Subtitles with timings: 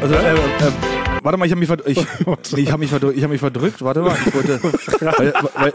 [0.00, 0.38] Also, äh, äh,
[1.22, 1.96] warte mal, ich habe mich, verd ich,
[2.52, 3.82] nee, ich hab mich, verdrückt, ich hab mich verdrückt.
[3.82, 4.60] Warte mal, ich wollte.
[5.18, 5.74] weil, weil,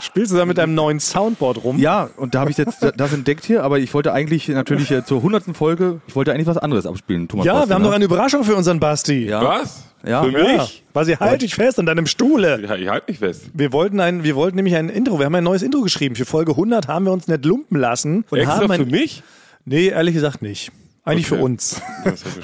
[0.00, 1.78] Spielst du da mit deinem neuen Soundboard rum?
[1.78, 5.04] ja, und da habe ich jetzt das entdeckt hier, aber ich wollte eigentlich natürlich äh,
[5.04, 7.46] zur hundertsten Folge, ich wollte eigentlich was anderes abspielen, Thomas.
[7.46, 7.88] Ja, Basti, wir haben ne?
[7.88, 9.26] doch eine Überraschung für unseren Basti.
[9.26, 9.42] Ja.
[9.42, 9.84] Was?
[10.06, 10.22] Ja.
[10.22, 10.58] Für Ja.
[10.58, 10.84] mich?
[10.92, 12.60] Quasi halt dich fest an deinem Stuhle.
[12.62, 13.50] Ja, ich halte mich fest.
[13.54, 15.18] Wir wollten ein, wir wollten nämlich ein Intro.
[15.18, 16.14] Wir haben ein neues Intro geschrieben.
[16.14, 19.24] Für Folge 100 haben wir uns nicht lumpen lassen und Extra haben für ein, mich?
[19.64, 20.70] Nee, ehrlich gesagt nicht.
[21.08, 21.36] Eigentlich Okay.
[21.38, 21.82] für uns.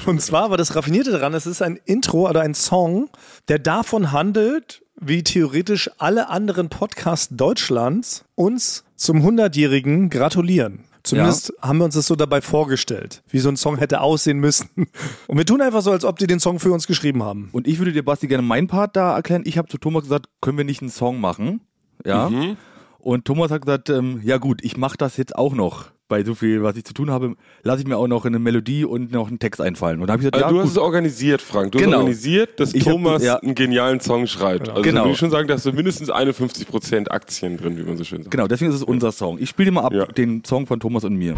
[0.07, 3.09] Und zwar war das Raffinierte daran, es ist ein Intro oder ein Song,
[3.49, 10.85] der davon handelt, wie theoretisch alle anderen Podcasts Deutschlands uns zum 100-Jährigen gratulieren.
[11.03, 14.71] Zumindest haben wir uns das so dabei vorgestellt, wie so ein Song hätte aussehen müssen.
[15.27, 17.51] Und wir tun einfach so, als ob die den Song für uns geschrieben haben.
[17.53, 19.43] Und ich würde dir, Basti, gerne meinen Part da erklären.
[19.45, 21.61] Ich habe zu Thomas gesagt, können wir nicht einen Song machen?
[22.07, 22.31] Ja.
[22.31, 22.57] Mhm.
[23.05, 25.93] Und Thomas hat gesagt, ähm, ja gut, ich mache das jetzt auch noch.
[26.09, 28.85] Bei so viel, was ich zu tun habe, lasse ich mir auch noch eine Melodie
[28.87, 30.01] und noch einen Text einfallen.
[30.01, 30.65] Und da habe ich gesagt, Also ja du gut.
[30.65, 31.73] hast es organisiert, Frank.
[31.73, 31.99] Du hast Genau.
[31.99, 33.37] organisiert, dass Ich hab- Thomas ja.
[33.37, 34.69] einen genialen Song schreibt.
[34.71, 35.03] Also Genau.
[35.03, 38.23] würde ich schon sagen, da hast du mindestens 51% Aktien drin, wie man so schön
[38.23, 38.31] sagt.
[38.31, 39.39] Genau, deswegen ist es unser Song.
[39.39, 40.07] Ich spiele dir mal ab Ja.
[40.07, 41.35] den Song von Thomas und mir.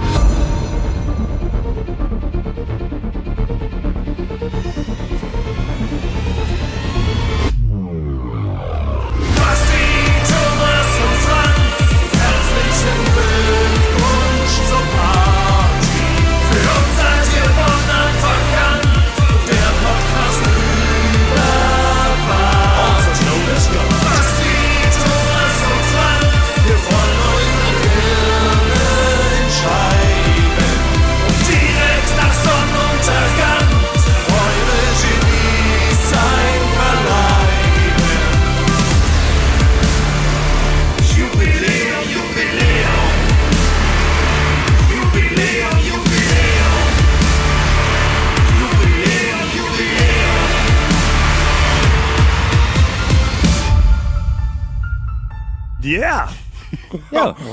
[57.10, 57.36] Ja.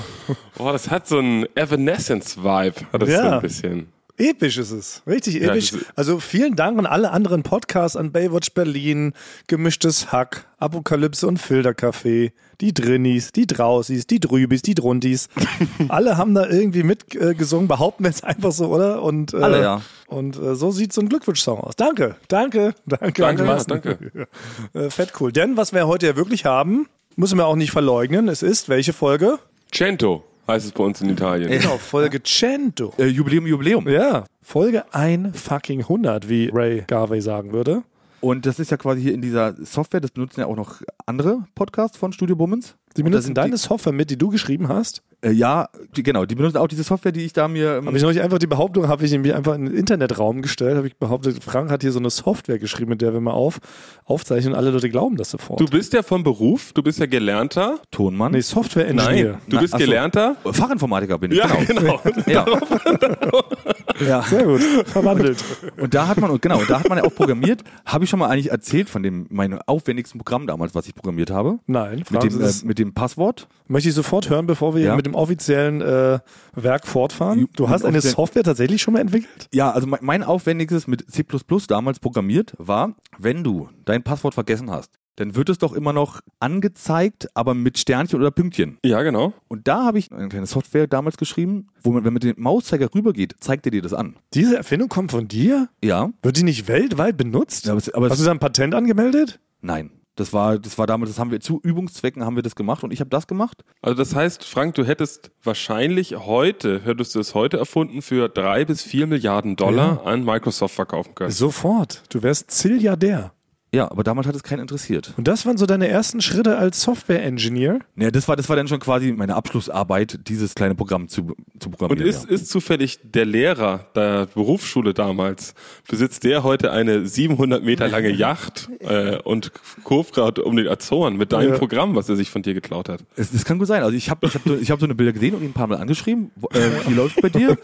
[0.59, 2.75] Oh, das hat so einen Evanescence-Vibe.
[2.93, 3.35] Hat das so Ja.
[3.37, 3.87] ein bisschen.
[4.15, 5.01] Episch ist es.
[5.07, 5.73] Richtig Ja, episch.
[5.95, 9.13] also vielen Dank an alle anderen Podcasts, an Baywatch Berlin,
[9.47, 15.29] Gemischtes Hack, Apokalypse und Filtercafé, die Drinnies, die Drausis, die Drübis, die Druntis.
[15.89, 19.01] alle haben da irgendwie mitgesungen, äh, behaupten wir es einfach so, oder?
[19.01, 19.81] Und, äh, Alle, ja.
[20.05, 21.75] Und äh, so sieht so ein Glückwunsch-Song aus.
[21.75, 23.21] Danke, danke, danke.
[23.23, 23.69] Danke, Carsten.
[23.71, 24.27] danke.
[24.75, 25.31] Äh, fett cool.
[25.31, 28.27] Denn was wir heute ja wirklich haben, müssen wir auch nicht verleugnen.
[28.27, 29.39] Es ist welche Folge?
[29.71, 31.49] Cento heißt es bei uns in Italien.
[31.49, 32.93] Genau, Folge Cento.
[32.97, 33.87] Äh, Jubiläum, Jubiläum.
[33.87, 37.83] Ja, Folge ein fucking 100, wie Ray Garvey sagen würde.
[38.21, 41.45] Und das ist ja quasi hier in dieser Software, das benutzen ja auch noch andere
[41.55, 42.75] Podcasts von Studio Bummens.
[42.95, 45.01] Die benutzen sind deine Software mit, die du geschrieben hast.
[45.23, 47.77] Äh, ja, die, genau, die benutzen auch diese Software, die ich da mir.
[47.77, 50.75] Ähm, Habe ich neulich einfach die Behauptung, habe ich nämlich einfach in den Internetraum gestellt,
[50.75, 53.59] habe ich behauptet, Frank hat hier so eine Software geschrieben, mit der wir mal auf,
[54.05, 55.59] aufzeichnen und alle Leute glauben das sofort.
[55.59, 57.79] Du bist ja vom Beruf, du bist ja gelernter.
[57.91, 58.33] Tonmann.
[58.33, 59.31] nee, Software Engineer.
[59.33, 59.85] Nein, du Na, bist ach so.
[59.85, 60.35] gelernter.
[60.43, 61.99] Fachinformatiker bin ich, Ja, genau.
[62.03, 62.23] genau.
[62.27, 62.45] Ja.
[64.07, 64.21] ja.
[64.23, 65.43] Sehr gut, verwandelt.
[65.79, 67.63] Und da hat man, und genau, und da hat man ja auch programmiert.
[67.85, 71.31] Habe ich schon mal eigentlich erzählt von dem, meinem aufwendigsten Programm damals, was ich programmiert
[71.31, 71.59] habe?
[71.67, 73.47] Nein, Mit Frank, dem, das äh, mit dem Passwort.
[73.67, 74.95] möchte ich sofort hören, bevor wir Ja.
[74.95, 76.19] mit dem offiziellen äh,
[76.55, 77.47] Werk fortfahren.
[77.55, 79.47] Du hast mit eine Software tatsächlich schon mal entwickelt?
[79.53, 81.23] Ja, also mein, mein aufwendigstes mit C
[81.67, 86.21] damals programmiert war, wenn du dein Passwort vergessen hast, dann wird es doch immer noch
[86.39, 88.77] angezeigt, aber mit Sternchen oder Pünktchen.
[88.83, 89.33] Ja, genau.
[89.47, 92.89] Und da habe ich eine kleine Software damals geschrieben, wo man, wenn man den Mauszeiger
[92.93, 94.15] rübergeht, zeigt er dir das an.
[94.33, 95.69] Diese Erfindung kommt von dir?
[95.83, 97.65] Ja, Wird die nicht weltweit benutzt?
[97.65, 99.39] Ja, aber es- aber hast du da ein Patent angemeldet?
[99.61, 99.91] nein.
[100.15, 102.91] Das war, das war damals, das haben wir zu Übungszwecken haben wir das gemacht und
[102.91, 103.63] ich habe das gemacht.
[103.81, 108.63] Also das heißt, Frank, du hättest wahrscheinlich heute, hättest du es heute erfunden, für drei
[108.63, 111.31] bis vier Milliarden Dollar an Microsoft verkaufen können.
[111.31, 112.03] Sofort.
[112.09, 113.33] Du wärst Zilliardär.
[113.73, 115.13] Ja, aber damals hat es keinen interessiert.
[115.17, 117.79] Und das waren so deine ersten Schritte als Software-Engineer?
[117.95, 121.69] Ja, das war, das war dann schon quasi meine Abschlussarbeit, dieses kleine Programm zu, zu
[121.69, 122.07] Und programmieren.
[122.07, 122.29] ist, ja.
[122.29, 125.55] ist zufällig der Lehrer der Berufsschule damals,
[125.89, 129.51] besitzt der heute eine 700 Meter lange Yacht äh, und
[129.83, 131.57] kurvt gerade um den Azoren mit deinem Ja.
[131.57, 133.03] Programm, was er sich von dir geklaut hat?
[133.15, 133.81] Es, das kann gut sein.
[133.81, 135.53] Also ich habe ich hab so, ich hab so eine Bilder gesehen und ihn ein
[135.53, 136.29] paar Mal angeschrieben.
[136.51, 137.57] Äh, wie läuft bei dir?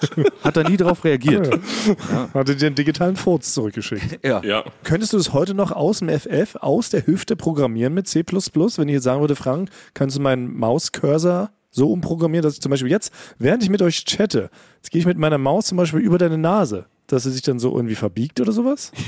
[0.43, 1.49] Hat er nie darauf reagiert.
[2.33, 4.25] Hatte dir einen digitalen Furz zurückgeschickt.
[4.25, 4.41] Ja.
[4.43, 4.63] Ja.
[4.83, 8.23] Könntest du das heute noch aus dem FF, aus der Hüfte programmieren mit C++?
[8.25, 12.71] Wenn ich jetzt sagen würde, Frank, kannst du meinen Mauscursor so umprogrammieren, dass ich zum
[12.71, 15.99] Beispiel jetzt, während ich mit euch chatte, jetzt gehe ich mit meiner Maus zum Beispiel
[15.99, 18.91] über deine Nase, dass sie sich dann so irgendwie verbiegt oder sowas?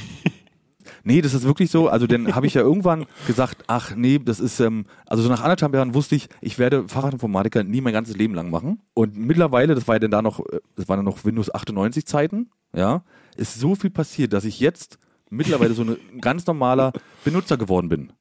[1.04, 1.88] Nee, das ist wirklich so.
[1.88, 5.42] Also dann habe ich ja irgendwann gesagt, ach nee, das ist, ähm, also so nach
[5.42, 8.82] anderthalb Jahren wusste ich, ich werde Fachinformatiker nie mein ganzes Leben lang machen.
[8.94, 12.06] Und mittlerweile, das war ja dann da noch, äh, das waren dann noch Windows 98
[12.06, 13.04] Zeiten, ja,
[13.36, 14.98] ist so viel passiert, dass ich jetzt
[15.32, 16.94] mittlerweile so ein ganz normaler
[17.24, 18.14] Benutzer geworden bin.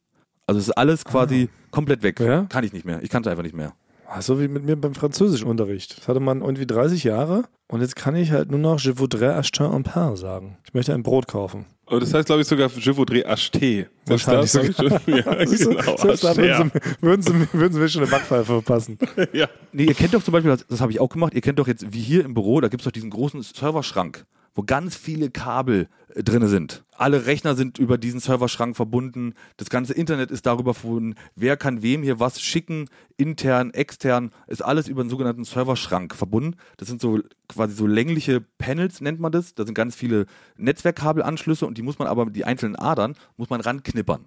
[0.46, 2.18] Also es ist alles quasi komplett weg.
[2.20, 2.46] Ja?
[2.48, 3.02] Kann ich nicht mehr.
[3.02, 3.74] Ich kann es einfach nicht mehr.
[4.06, 5.98] Ah, So wie mit mir beim Französischunterricht.
[5.98, 9.36] Das hatte man irgendwie 30 Jahre und jetzt kann ich halt nur noch Je voudrais
[9.36, 10.56] acheter un pain sagen.
[10.64, 11.66] Ich möchte ein Brot kaufen.
[11.86, 13.88] Und das heißt, glaube ich, sogar Je voudrais acheter.
[14.04, 15.34] Selbst Wahrscheinlich das hab ich ja,
[15.84, 16.70] genau, Selbst da acheter.
[17.00, 18.98] würden sie, würden, sie, würden sie mir schon eine Backpfeife verpassen.
[19.32, 19.48] ja.
[19.72, 21.68] Nee, ihr kennt doch zum Beispiel, das, das habe ich auch gemacht, ihr kennt doch
[21.68, 24.26] jetzt, wie hier im Büro, da gibt es doch diesen großen Serverschrank,
[24.56, 26.82] wo ganz viele Kabel äh, drin sind.
[27.00, 31.80] Alle Rechner sind über diesen Serverschrank verbunden, das ganze Internet ist darüber verbunden, wer kann
[31.80, 36.58] wem hier was schicken, intern, extern, ist alles über einen sogenannten Serverschrank verbunden.
[36.76, 39.54] Das sind so quasi so längliche Panels, nennt man das.
[39.54, 40.26] Da sind ganz viele
[40.58, 44.26] Netzwerkkabelanschlüsse und die muss man aber, die einzelnen Adern, muss man ranknippern.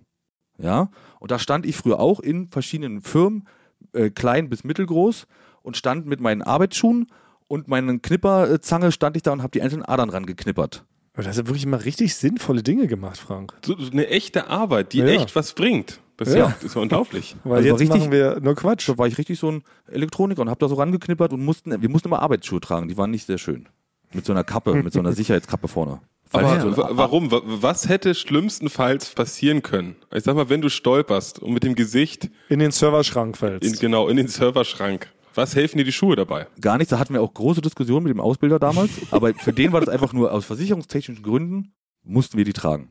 [0.58, 0.90] Ja,
[1.20, 3.48] und da stand ich früher auch in verschiedenen Firmen,
[3.92, 5.28] äh, klein bis mittelgroß,
[5.62, 7.06] und stand mit meinen Arbeitsschuhen
[7.48, 10.86] und meinen Knipperzange stand ich da und habe die einzelnen Adern rangeknippert.
[11.14, 13.54] Aber das hat wirklich mal richtig sinnvolle Dinge gemacht, Frank.
[13.66, 15.06] So, so eine echte Arbeit, die Ja.
[15.06, 16.00] echt was bringt.
[16.18, 16.46] Das ist Ja.
[16.46, 17.36] ja, das ist ja unglaublich.
[17.44, 18.88] Weil Also jetzt richtig- machen wir nur Quatsch.
[18.90, 21.90] Da war ich richtig so ein Elektroniker und habe da so rangeknippert und mussten, wir
[21.90, 23.68] mussten immer Arbeitsschuhe tragen, die waren nicht sehr schön.
[24.12, 26.00] Mit so einer Kappe, mit so einer Sicherheitskappe vorne.
[26.32, 27.30] Aber so wa- warum?
[27.32, 29.96] Wa- Was hätte schlimmstenfalls passieren können?
[30.12, 33.80] Ich sag mal, wenn du stolperst und mit dem Gesicht In den Serverschrank in, fällst.
[33.80, 36.48] genau in den Serverschrank, was helfen dir die Schuhe dabei?
[36.62, 39.72] gar nichts, da hatten wir auch große Diskussionen mit dem Ausbilder damals, aber für den
[39.74, 42.90] war das einfach nur aus versicherungstechnischen Gründen, mussten wir die tragen.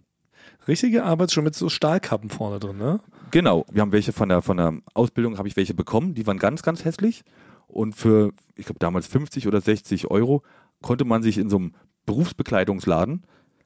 [0.69, 3.01] Richtige Arbeit schon mit so Stahlkappen vorne drin, ne?
[3.33, 6.39] Genau, wir haben welche von der, von der Ausbildung, habe ich welche bekommen, die waren
[6.39, 7.23] ganz, ganz hässlich.
[7.67, 10.43] Und für, ich glaube damals 50 oder 60 Euro,
[10.83, 11.73] konnte man sich in so einem
[12.07, 13.23] Berufsbekleidungsladen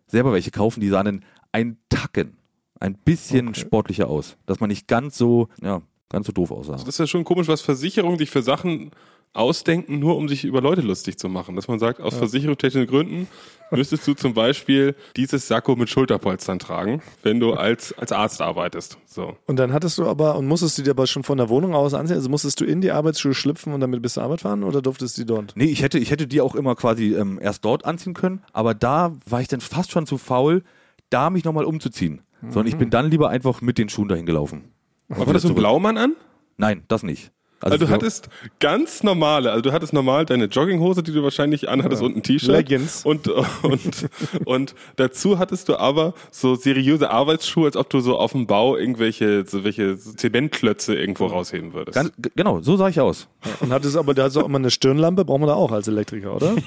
[0.06, 2.37] selber welche kaufen, die sahen dann ein Tacken,
[2.78, 3.61] ein bisschen Okay.
[3.61, 6.72] sportlicher aus, dass man nicht ganz so, ja, ganz so doof aussah.
[6.72, 8.90] Das ist ja schon komisch, was Versicherungen sich für Sachen
[9.36, 11.56] ausdenken, nur um sich über Leute lustig zu machen.
[11.56, 13.28] Dass man sagt, aus versicherungstechnischen Gründen
[13.70, 18.98] müsstest du zum Beispiel dieses Sakko mit Schulterpolstern tragen, wenn du als, als Arzt arbeitest.
[19.04, 19.36] So.
[19.46, 21.92] Und dann hattest du aber, und musstest du dir aber schon von der Wohnung aus
[21.94, 24.80] ansehen, also musstest du in die Arbeitsschuhe schlüpfen und damit bis zur Arbeit fahren oder
[24.80, 25.52] durftest du die dort?
[25.54, 28.74] Nee, ich hätte, ich hätte die auch immer quasi ähm, erst dort anziehen können, aber
[28.74, 30.62] da war ich dann fast schon zu faul,
[31.10, 32.22] da mich nochmal umzuziehen.
[32.42, 34.75] Sondern ich bin dann lieber einfach mit den Schuhen dahin gelaufen.
[35.08, 35.56] Aber hattest du einen.
[35.56, 36.16] Blaumann an?
[36.56, 37.30] Nein, das nicht.
[37.60, 38.28] Also, du genau- hattest
[38.60, 42.50] ganz normale, also du hattest normal deine Jogginghose, die du wahrscheinlich anhattest und ein T-Shirt.
[42.50, 43.02] Leggings.
[43.06, 44.08] Und, und,
[44.44, 48.76] und dazu hattest du aber so seriöse Arbeitsschuhe, als ob du so auf dem Bau
[48.76, 51.94] irgendwelche so welche Zementklötze irgendwo rausheben würdest.
[51.94, 53.26] Ganz, genau, so sah ich aus.
[53.60, 55.88] Und hattest aber, da hast du auch immer eine Stirnlampe, braucht man da auch als
[55.88, 56.54] Elektriker, oder?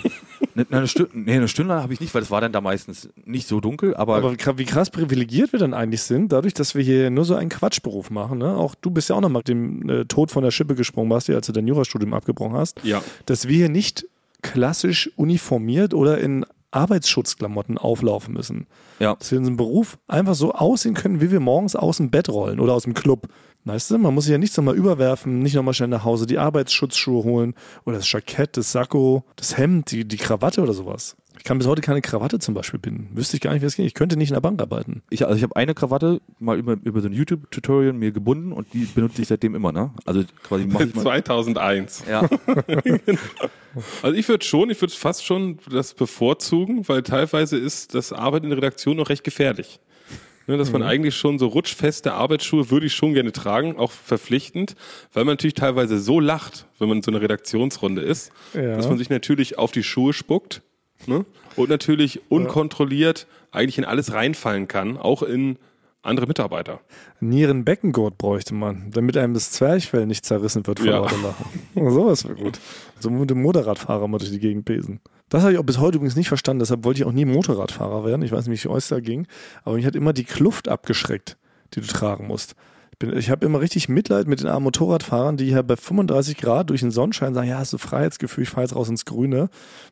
[0.56, 2.62] Ne, ne, eine, Stü nee, eine Stunde habe ich nicht, weil es war dann da
[2.62, 6.76] meistens nicht so dunkel, aber, Aber wie krass privilegiert wir dann eigentlich sind, dadurch, dass
[6.76, 8.40] wir hier nur so einen Quatschberuf machen.
[8.40, 8.56] Ne?
[8.56, 11.34] Auch du bist ja auch noch mal dem äh, Tod von der Schippe gesprungen, Basti,
[11.34, 12.84] als du dein Jurastudium abgebrochen hast.
[12.84, 13.02] Ja.
[13.26, 14.06] Dass wir hier nicht
[14.42, 18.68] klassisch uniformiert oder in Arbeitsschutzklamotten auflaufen müssen.
[19.00, 19.16] ja.
[19.16, 22.30] Dass wir in unserem Beruf einfach so aussehen können, wie wir morgens aus dem Bett
[22.30, 23.28] rollen oder aus dem Club.
[23.66, 26.38] Weißt du, man muss sich ja nichts nochmal überwerfen, nicht nochmal schnell nach Hause die
[26.38, 27.56] Arbeitsschutzschuhe holen
[27.86, 31.18] oder das Jackett, das Sakko, das Hemd, die, die Krawatte oder sowas.
[31.40, 33.10] Ich kann bis heute keine Krawatte zum Beispiel binden.
[33.16, 33.86] Wüsste ich gar nicht, wie es geht.
[33.86, 35.02] Ich könnte nicht in der Bank arbeiten.
[35.10, 38.74] Ich, also ich habe eine Krawatte mal über, über so ein YouTube-Tutorial mir gebunden und
[38.74, 39.92] die benutze ich seitdem immer, ne?
[40.06, 41.02] Also quasi mache ich mal.
[41.02, 42.04] 2001.
[42.10, 42.30] Ja,
[44.02, 48.46] Also ich würde schon, ich würde fast schon das bevorzugen, weil teilweise ist das Arbeiten
[48.46, 49.80] in der Redaktion noch recht gefährlich.
[50.48, 54.76] Ne, dass man eigentlich schon so rutschfeste Arbeitsschuhe würde ich schon gerne tragen, auch verpflichtend,
[55.14, 58.76] weil man natürlich teilweise so lacht, wenn man in so einer Redaktionsrunde ist, Ja.
[58.76, 60.64] dass man sich natürlich auf die Schuhe spuckt
[61.08, 61.26] ne?
[61.56, 65.58] und natürlich unkontrolliert eigentlich in alles reinfallen kann, auch in
[66.02, 66.80] andere Mitarbeiter.
[67.20, 71.00] Nierenbeckengurt bräuchte man, damit einem das Zwerchfell nicht zerrissen wird vor Ja.
[71.00, 71.46] lauter Lachen.
[71.92, 72.60] Sowas wäre gut.
[73.00, 75.02] So mit dem Motorradfahrer mal durch die Gegend pesen.
[75.28, 78.06] Das habe ich auch bis heute übrigens nicht verstanden, deshalb wollte ich auch nie Motorradfahrer
[78.06, 78.22] werden.
[78.24, 79.28] Ich weiß nicht, wie es euch da ging,
[79.64, 81.38] aber mich hat immer die Kluft abgeschreckt,
[81.74, 82.56] die du tragen musst.
[83.02, 86.36] Ich, bin- ich habe immer richtig Mitleid mit den armen Motorradfahrern, die hier bei 35
[86.36, 89.50] Grad durch den Sonnenschein sagen, ja, hast du Freiheitsgefühl, ich fahre jetzt raus ins Grüne.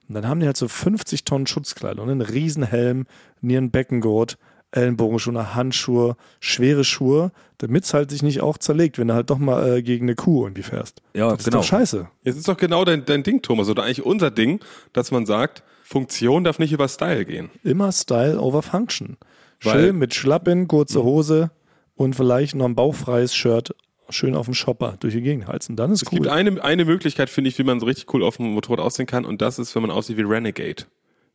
[0.09, 3.05] Und dann haben die halt so 50 Tonnen Schutzkleidung, einen Riesenhelm,
[3.39, 4.37] Nierenbeckengurt,
[4.71, 9.37] Ellenbogenschuhe, Handschuhe, schwere Schuhe, damit es halt sich nicht auch zerlegt, wenn du halt doch
[9.37, 11.01] mal äh, gegen eine Kuh irgendwie fährst.
[11.13, 11.57] Ja, das ist genau.
[11.59, 12.09] doch scheiße.
[12.23, 14.59] Jetzt ist doch genau dein, dein Ding, Thomas, oder eigentlich unser Ding,
[14.91, 17.49] dass man sagt, Funktion darf nicht über Style gehen.
[17.63, 19.15] Immer Style over Function.
[19.63, 21.51] Weil- Schön mit Schlappen, kurze Hose
[21.97, 23.75] und vielleicht noch ein bauchfreies Shirt
[24.09, 25.75] schön auf dem Shopper durch die Gegend heizen.
[25.75, 26.19] Dann ist Es cool.
[26.19, 29.05] gibt eine, eine Möglichkeit, finde ich, wie man so richtig cool auf dem Motorrad aussehen
[29.05, 30.83] kann, und das ist, wenn man aussieht wie Renegade.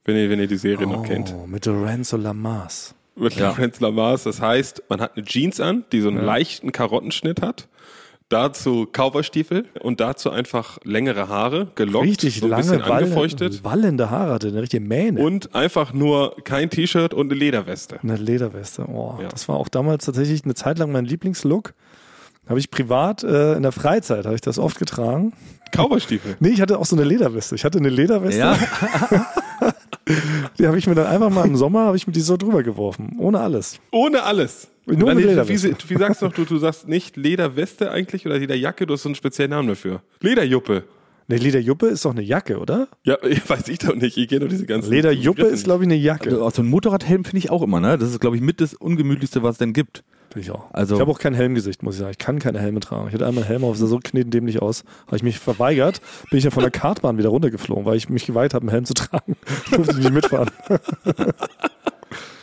[0.05, 1.35] Wenn ihr, wenn ihr die Serie noch kennt.
[1.39, 2.95] Oh, mit Lorenzo Lamas.
[3.15, 3.51] Mit Ja.
[3.51, 4.23] Lawrence Lamas.
[4.25, 7.69] Das heißt, man hat eine Jeans an, die so einen leichten Karottenschnitt hat.
[8.33, 14.11] Dazu Cowboystiefel und dazu einfach längere Haare, gelockt, Richtig so ein lange, bisschen angefeuchtet wallende
[14.11, 15.21] Haare hatte, eine richtige Mähne.
[15.21, 17.99] und einfach nur kein T-Shirt und eine Lederweste.
[18.03, 18.87] Eine Lederweste.
[18.87, 19.29] Oh, Ja.
[19.29, 21.75] Das war auch damals tatsächlich eine Zeit lang mein Lieblingslook.
[22.49, 25.33] Habe ich privat äh, in der Freizeit habe ich das oft getragen.
[25.71, 26.37] Cowboystiefel.
[26.41, 27.55] Nee, ich hatte auch so eine Lederweste.
[27.55, 28.41] Ich hatte eine Lederweste.
[28.41, 28.59] Ja,
[30.59, 32.63] Die habe ich mir dann einfach mal im Sommer habe ich mir die so drüber
[32.63, 33.79] geworfen, ohne alles.
[33.93, 34.69] Ohne alles.
[34.85, 35.77] Nur Nein, mit wie, Lederweste.
[35.89, 39.09] wie sagst du noch, du, du sagst nicht Lederweste eigentlich oder Lederjacke, du hast so
[39.09, 40.03] einen speziellen Namen dafür.
[40.21, 40.85] Lederjuppe.
[41.29, 42.89] Eine Lederjuppe ist doch eine Jacke, oder?
[43.05, 44.17] Ja, weiß ich doch nicht.
[44.17, 44.91] Ich kenne doch diese ganzen.
[44.91, 46.31] Lederjuppe ist, glaube ich, eine Jacke.
[46.31, 47.97] also so ein Motorradhelm finde ich auch immer, ne?
[47.97, 50.03] Das ist, glaube ich, mit das ungemütlichste, was es denn gibt.
[50.33, 50.73] Finde ich auch.
[50.73, 52.11] Also- ich habe auch kein Helmgesicht, muss ich sagen.
[52.11, 53.07] Ich kann keine Helme tragen.
[53.09, 54.83] Ich hatte einmal einen Helm auf, sah so knetendämlich aus.
[55.07, 58.27] Habe ich mich verweigert, bin ich ja von der Kartbahn wieder runtergeflogen, weil ich mich
[58.27, 59.37] geweiht habe, einen Helm zu tragen.
[59.71, 60.51] Durfte ich nicht mitfahren.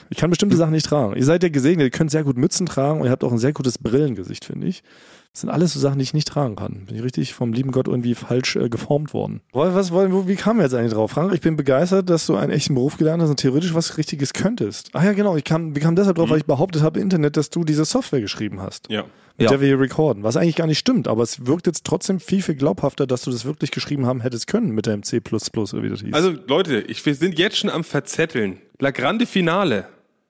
[0.10, 1.16] ich kann bestimmte Sachen nicht tragen.
[1.16, 3.38] Ihr seid ja gesegnet, ihr könnt sehr gut Mützen tragen und ihr habt auch ein
[3.38, 4.84] sehr gutes Brillengesicht, finde ich.
[5.32, 6.86] Das sind alles so Sachen, die ich nicht tragen kann.
[6.88, 9.42] Bin ich richtig vom lieben Gott irgendwie falsch äh, geformt worden.
[9.54, 11.12] Was, wollen, wo, wie kam wir jetzt eigentlich drauf?
[11.12, 14.34] Frank, ich bin begeistert, dass du einen echten Beruf gelernt hast und theoretisch was Richtiges
[14.34, 14.90] könntest.
[14.94, 15.38] Ach ja, genau.
[15.38, 17.86] Ich kam, wir kamen deshalb drauf, weil ich behauptet habe im Internet, dass du diese
[17.86, 19.04] Software geschrieben hast Ja.
[19.38, 19.50] mit Ja.
[19.50, 20.24] der wir hier recorden.
[20.24, 23.30] Was eigentlich gar nicht stimmt, aber es wirkt jetzt trotzdem viel, viel glaubhafter, dass du
[23.30, 26.14] das wirklich geschrieben haben hättest können mit deinem C oder wie das hieß.
[26.14, 28.58] Also Leute, ich, wir sind jetzt schon am Verzetteln.
[28.80, 29.86] La Grande Finale.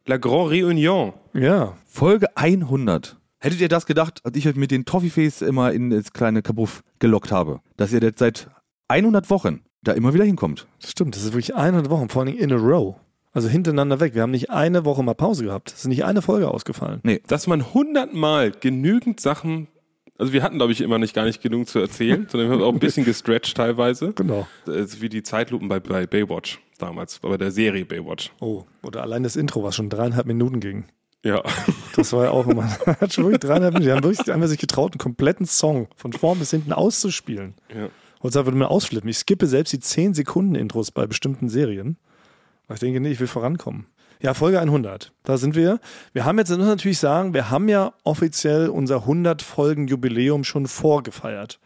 [0.06, 1.14] La Grande Réunion.
[1.34, 1.76] ja.
[1.92, 3.18] Folge 100.
[3.40, 6.82] Hättet ihr das gedacht, als ich euch mit den Toffeeface immer in das kleine Kabuff
[7.00, 7.62] gelockt habe?
[7.78, 8.50] Dass ihr jetzt seit
[8.90, 10.68] 100 Wochen da immer wieder hinkommt.
[10.82, 11.16] Das stimmt.
[11.16, 12.96] Das ist wirklich 100 Wochen, vor allem in a row.
[13.32, 14.16] Also hintereinander weg.
[14.16, 15.72] Wir haben nicht eine Woche mal Pause gehabt.
[15.72, 17.02] Es ist nicht eine Folge ausgefallen.
[17.28, 19.68] Dass man hundertmal genügend Sachen,
[20.18, 22.64] also wir hatten glaube ich immer nicht gar nicht genug zu erzählen, sondern wir haben
[22.64, 24.14] auch ein bisschen gestretched teilweise.
[24.14, 24.48] Genau.
[24.66, 28.32] Das ist wie die Zeitlupen bei, bei Baywatch damals, bei der Serie Baywatch.
[28.40, 30.86] Oh, oder allein das Intro, was schon dreieinhalb Minuten ging.
[31.24, 31.44] Ja.
[31.96, 33.86] Das war ja auch immer, hat schon wirklich dreieinhalb Minuten.
[33.90, 37.56] Die haben wirklich einmal sich getraut, einen kompletten Song von vorn bis hinten auszuspielen.
[37.74, 37.90] ja.
[38.22, 39.10] Heutzutage würde man ausflippen.
[39.10, 41.98] Ich skippe selbst die 10 Sekunden Intros bei bestimmten Serien.
[42.68, 43.86] Weil ich denke, nee, ich will vorankommen.
[44.22, 45.14] Ja, Folge 100.
[45.24, 45.80] Da sind wir.
[46.12, 50.68] Wir haben jetzt, muss natürlich sagen, wir haben ja offiziell unser 100 Folgen Jubiläum schon
[50.68, 51.60] vorgefeiert.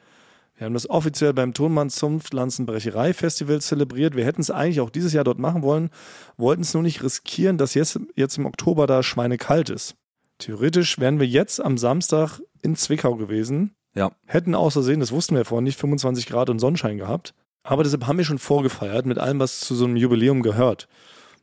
[0.56, 4.16] Wir haben das offiziell beim Tonmanns Zunft Lanzenbrecherei Festival zelebriert.
[4.16, 5.90] Wir hätten es eigentlich auch dieses Jahr dort machen wollen,
[6.38, 9.96] wollten es nur nicht riskieren, dass jetzt, jetzt im Oktober da schweinekalt ist.
[10.38, 14.12] Theoretisch wären wir jetzt am Samstag in Zwickau gewesen, Ja.
[14.26, 17.34] hätten außersehen, das wussten wir vorhin nicht, 25 Grad und Sonnenschein gehabt.
[17.64, 20.88] Aber deshalb haben wir schon vorgefeiert mit allem, was zu so einem Jubiläum gehört.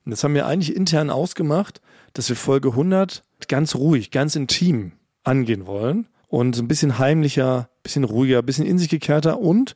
[0.05, 1.81] Und das haben wir eigentlich intern ausgemacht,
[2.13, 4.93] dass wir Folge 100 ganz ruhig, ganz intim
[5.25, 9.75] angehen wollen und ein bisschen heimlicher, bisschen ruhiger, bisschen in sich gekehrter und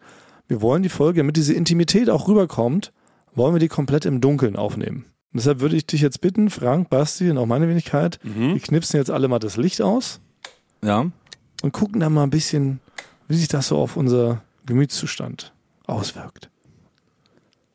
[0.49, 2.92] wir wollen die Folge, damit diese Intimität auch rüberkommt,
[3.34, 5.06] wollen wir die komplett im Dunkeln aufnehmen.
[5.32, 8.99] Und deshalb würde ich dich jetzt bitten, Frank, Basti und auch meine Wenigkeit, wir knipsen
[8.99, 10.20] jetzt alle mal das Licht aus
[10.82, 11.11] Ja.
[11.62, 12.80] und gucken dann mal ein bisschen,
[13.26, 15.52] wie sich das so auf unser Gemütszustand
[15.87, 16.50] auswirkt.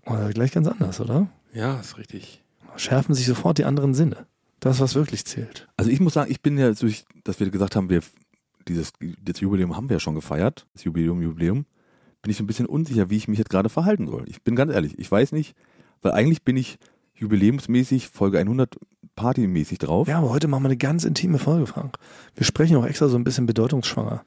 [0.06, 1.28] Oder gleich ganz anders, oder?
[1.54, 2.44] Ja, ist richtig.
[2.76, 4.26] Schärfen sich sofort die anderen Sinne.
[4.60, 5.68] Das, was wirklich zählt.
[5.78, 8.02] Also ich muss sagen, ich bin ja durch, dass wir gesagt haben, wir
[8.70, 11.66] dieses das Jubiläum haben wir ja schon gefeiert, das Jubiläum, Jubiläum,
[12.22, 14.24] bin ich so ein bisschen unsicher, wie ich mich jetzt gerade verhalten soll.
[14.28, 15.56] Ich bin ganz ehrlich, ich weiß nicht,
[16.02, 16.78] weil eigentlich bin ich
[17.16, 18.78] jubiläumsmäßig Folge 100
[19.16, 20.08] partymäßig drauf.
[20.08, 21.98] Ja, aber heute machen wir eine ganz intime Folge, Frank.
[22.36, 24.24] Wir sprechen auch extra so ein bisschen bedeutungsschwanger.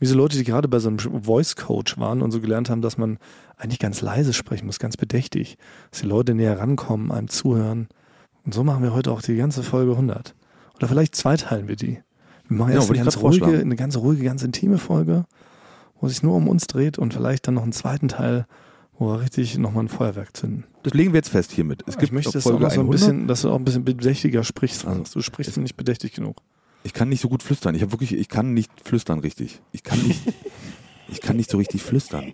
[0.00, 2.82] Wie so Leute, die gerade bei so einem Voice Coach waren und so gelernt haben,
[2.82, 3.18] dass man
[3.56, 5.58] eigentlich ganz leise sprechen muss, ganz bedächtig.
[5.90, 7.86] Dass die Leute näher rankommen, einem zuhören.
[8.44, 10.34] Und so machen wir heute auch die ganze Folge 100.
[10.74, 12.00] Oder vielleicht zweiteilen wir die.
[12.52, 15.24] Wir machen Ja, erst wollte eine ich ganz, ruhige, eine ganz ruhige, ganz intime Folge,
[16.00, 18.46] wo es sich nur um uns dreht und vielleicht dann noch einen zweiten Teil,
[18.98, 20.64] wo wir richtig nochmal ein Feuerwerk zünden.
[20.82, 21.82] Das legen wir jetzt fest hiermit.
[21.86, 23.00] Es ich gibt möchte, noch dass du auch Folge noch so ein 100.
[23.00, 24.86] bisschen, dass du auch ein bisschen bedächtiger sprichst.
[24.86, 26.42] Also, du sprichst nicht bedächtig genug.
[26.84, 27.74] Ich kann nicht so gut flüstern.
[27.74, 29.60] Ich habe wirklich, ich kann nicht flüstern richtig.
[29.70, 30.20] Ich kann nicht,
[31.08, 32.32] ich kann nicht so richtig flüstern.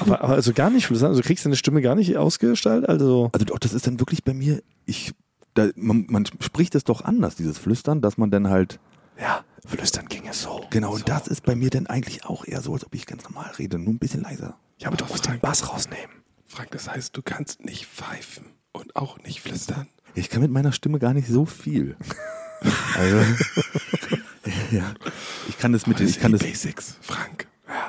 [0.00, 3.30] Aber, aber also gar nicht flüstern, also du kriegst deine Stimme gar nicht ausgestaltet, also
[3.32, 5.12] Also doch, das ist dann wirklich bei mir, ich,
[5.54, 8.78] da, man, man spricht es doch anders, dieses Flüstern, dass man dann halt,
[9.20, 10.64] ja, flüstern ging es so.
[10.70, 13.24] genau, und das ist bei mir dann eigentlich auch eher so, als ob ich ganz
[13.24, 14.56] normal rede, nur ein bisschen leiser.
[14.78, 16.16] Ja, aber du musst den Bass rausnehmen.
[16.46, 19.88] Frank, das heißt, du kannst nicht pfeifen und auch nicht flüstern.
[20.14, 21.96] Ich kann mit meiner Stimme gar nicht so viel.
[22.96, 23.18] Also,
[24.72, 24.92] ja,
[25.48, 27.46] ich kann das mit, ich kann das, Basics, Frank.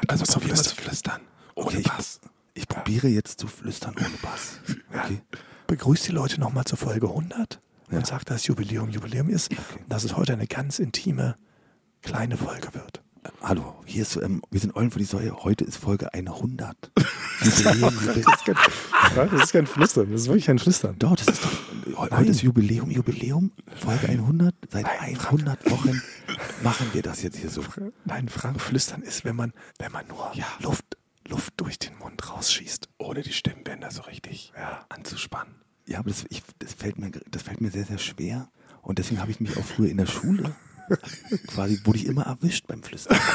[0.08, 1.22] also probier mal zu flüstern.
[1.56, 2.20] Ohne Okay, ich- Bass.
[2.54, 4.60] ich probiere jetzt zu flüstern ohne Bass.
[4.94, 5.22] Okay.
[5.66, 7.60] Begrüß die Leute nochmal zur Folge 100 Ja.
[7.92, 9.50] Und sag, dass Jubiläum Jubiläum ist,
[9.88, 11.36] dass es heute eine ganz intime,
[12.02, 13.02] kleine Folge wird.
[13.42, 15.36] Hallo, hier ist, ähm, wir sind Eulen für die Säue.
[15.44, 16.92] Heute ist Folge 100.
[17.42, 18.24] Jubiläum, Jubiläum.
[18.26, 20.96] Das ist kein, das ist kein Flüstern, das ist wirklich kein Flüstern.
[21.00, 26.02] Doch, das ist doch, heu- heute ist Jubiläum, Jubiläum, Folge 100, seit 100 Wochen
[26.64, 27.62] machen wir das jetzt hier so?
[28.06, 30.32] Nein, Frank, flüstern ist, wenn man, wenn man nur
[30.62, 30.86] Luft,
[31.28, 32.88] Luft durch den Mund rausschießt.
[32.98, 34.86] Ohne die Stimmbänder so richtig Ja.
[34.90, 35.56] anzuspannen.
[35.90, 38.48] Ja, aber das, ich, das, fällt mir, das fällt mir sehr, sehr schwer.
[38.84, 40.56] Und deswegen habe ich mich auch früher in der Schule
[41.48, 43.18] quasi, wurde ich immer erwischt beim Flüstern.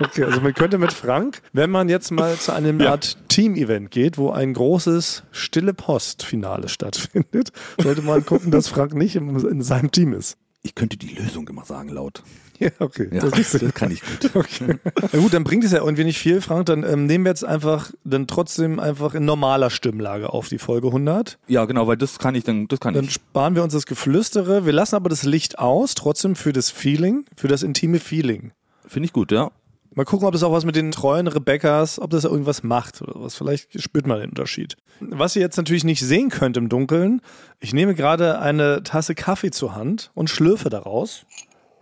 [0.00, 4.18] Okay, also man könnte mit Frank, wenn man jetzt mal zu einem Art Team-Event geht,
[4.18, 10.12] wo ein großes Stille Post-Finale stattfindet, sollte man gucken, dass Frank nicht in seinem Team
[10.12, 10.36] ist.
[10.62, 12.22] Ich könnte die Lösung immer sagen laut.
[12.60, 13.08] Ja, okay.
[13.12, 14.30] Ja, Das das kann ich gut.
[14.34, 14.78] Okay.
[15.12, 16.66] Na gut, dann bringt es ja irgendwie nicht viel, Frank.
[16.66, 20.88] Dann ähm, nehmen wir jetzt einfach dann trotzdem einfach in normaler Stimmlage auf die Folge
[20.88, 21.38] 100.
[21.46, 23.12] Ja, genau, weil das kann ich dann, das kann Dann ich.
[23.12, 24.66] sparen wir uns das Geflüstere.
[24.66, 28.52] Wir lassen aber das Licht aus, trotzdem für das Feeling, für das intime Feeling.
[28.86, 29.50] Finde ich gut, ja.
[29.94, 33.14] Mal gucken, ob das auch was mit den treuen Rebecca's, ob das irgendwas macht oder
[33.16, 33.34] was.
[33.34, 34.76] Vielleicht spürt man den Unterschied.
[35.00, 37.20] Was ihr jetzt natürlich nicht sehen könnt im Dunkeln,
[37.58, 41.24] ich nehme gerade eine Tasse Kaffee zur Hand und schlürfe daraus.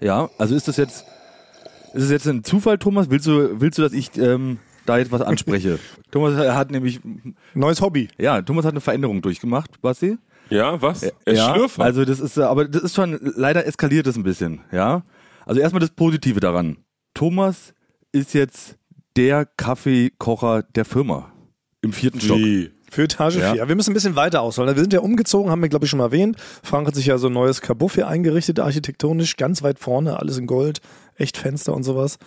[0.01, 1.05] Ja, also ist das jetzt,
[1.95, 3.11] ist es jetzt ein Zufall, Thomas?
[3.11, 5.79] Willst du, willst du, dass ich ähm, da jetzt was anspreche?
[6.11, 7.01] Thomas hat nämlich,
[7.55, 8.09] Neues Hobby.
[8.19, 10.19] ja, Thomas hat eine Veränderung durchgemacht, Basti.
[10.49, 11.03] Ja, was?
[11.03, 11.83] Er ja, schlürfe.
[11.83, 15.03] also das ist, aber das ist schon, leider eskaliert das ein bisschen, ja.
[15.45, 16.79] Also erstmal das Positive daran.
[17.15, 17.75] Thomas
[18.13, 18.77] ist jetzt
[19.17, 21.33] der Kaffeekocher der Firma
[21.83, 22.39] im vierten Stock.
[22.91, 23.53] Für Etage Ja.
[23.53, 23.69] 4.
[23.69, 24.75] Wir müssen ein bisschen weiter ausholen.
[24.75, 26.37] Wir sind ja umgezogen, haben wir, glaube ich, schon mal erwähnt.
[26.63, 30.39] Frank hat sich ja so ein neues Kabuff hier eingerichtet, architektonisch, ganz weit vorne, alles
[30.39, 30.81] in Gold,
[31.17, 32.19] echt Fenster und sowas.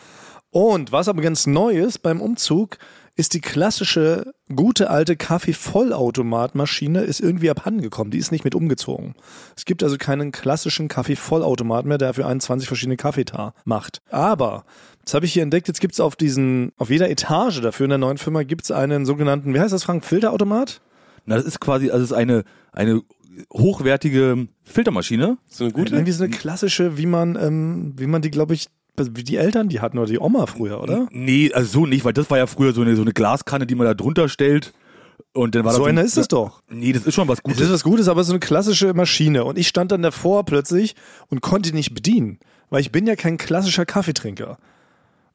[0.51, 2.77] Und was aber ganz neu ist beim Umzug,
[3.19, 8.11] ist die klassische, gute alte Kaffeevollautomatmaschine ist irgendwie abhanden gekommen.
[8.11, 9.13] Die ist nicht mit umgezogen.
[9.57, 14.01] Es gibt also keinen klassischen Kaffeevollautomat mehr, der für 21 verschiedene Kaffeetar macht.
[14.09, 14.63] Aber,
[15.03, 17.89] das habe ich hier entdeckt, jetzt gibt es auf diesen, auf jeder Etage dafür in
[17.89, 20.79] der neuen Firma gibt es einen sogenannten, wie heißt das, Frank, Filterautomat?
[21.25, 23.01] Na, das ist quasi, also es ist eine, eine
[23.51, 25.37] hochwertige Filtermaschine.
[25.45, 25.93] So eine gute?
[25.93, 28.67] Irgendwie so eine klassische, wie man, ähm, wie man die, glaube ich,
[29.05, 31.07] die Eltern die hatten oder die Oma früher, oder?
[31.11, 33.75] Nee, also so nicht, weil das war ja früher so eine, so eine Glaskanne, die
[33.75, 34.73] man da drunter stellt.
[35.33, 36.61] Und dann war So das eine ist es doch.
[36.69, 37.61] Nee, das ist schon was Es Gutes.
[37.61, 39.43] ist was Gutes, aber so eine klassische Maschine.
[39.45, 40.95] Und ich stand dann davor plötzlich
[41.29, 44.57] und konnte die nicht bedienen, weil ich bin ja kein klassischer Kaffeetrinker.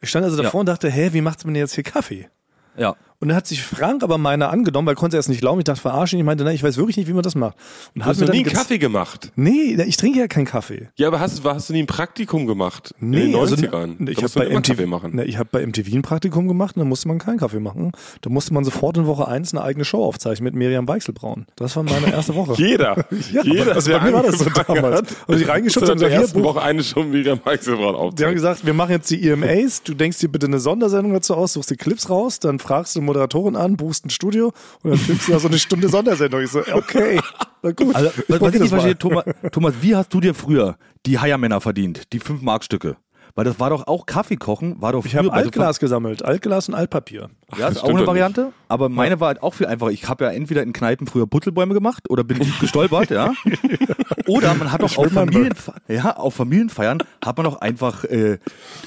[0.00, 0.60] Ich stand also davor Ja.
[0.60, 2.28] und dachte, hä, wie macht man denn jetzt hier Kaffee?
[2.76, 2.96] Ja.
[3.20, 5.58] Und dann hat sich Frank aber meiner angenommen, weil er konnte erst nicht glauben.
[5.60, 6.18] Ich dachte, verarschen.
[6.18, 7.56] Ich meinte, nein, ich weiß wirklich nicht, wie man das macht.
[7.94, 9.32] Und Du hast noch nie einen Kaffee gemacht.
[9.36, 10.88] Nee, ich trinke ja keinen Kaffee.
[10.96, 12.94] Ja, aber hast, hast du nie ein Praktikum gemacht?
[13.00, 13.94] in den also, 90ern?
[13.98, 15.16] ne, ich habe bei, MTV, machen.
[15.16, 17.92] Ne, ich hab bei MTV ein Praktikum gemacht und da musste man keinen Kaffee machen.
[18.20, 21.46] Da musste man sofort in Woche eins eine eigene Show aufzeichnen mit Miriam Weichselbraun.
[21.56, 22.54] Das war meine erste Woche.
[22.56, 23.06] Jeder.
[23.32, 23.74] Ja, Jeder.
[23.74, 24.98] also der bei mir war das so damals.
[24.98, 26.44] hat, Und die reingeschubst der gesagt, hier.
[26.44, 30.18] Woche eine schon Miriam Weichselbraun Die haben gesagt, wir machen jetzt die EMAs, du denkst
[30.18, 33.76] dir bitte eine Sondersendung dazu aus, suchst die Clips raus, dann fragst du Moderatorin an,
[33.76, 36.42] buchst ein Studio und dann filmst du da so eine Stunde Sondersendung.
[36.42, 37.20] Ich so, okay,
[37.62, 37.94] na gut.
[37.94, 41.60] Also, was, was ich nicht verstehe, Thomas, Thomas, wie hast du dir früher die Heiermänner
[41.60, 42.12] verdient?
[42.12, 42.96] Die 5-Mark-Stücke?
[43.36, 46.24] Weil das war doch auch Kaffeekochen, war doch Ich habe früher bei so Altglas gesammelt,
[46.24, 47.30] Altglas und Altpapier.
[47.58, 48.52] Ja, Das ist auch eine Variante.
[48.68, 49.90] Aber meine war halt auch viel einfacher.
[49.90, 53.32] Ich habe ja entweder in Kneipen früher Buttelbäume gemacht oder bin gestolpert, ja.
[54.26, 58.38] Oder man hat doch auf, Familienfe ja, auf Familienfeiern hat man doch einfach äh,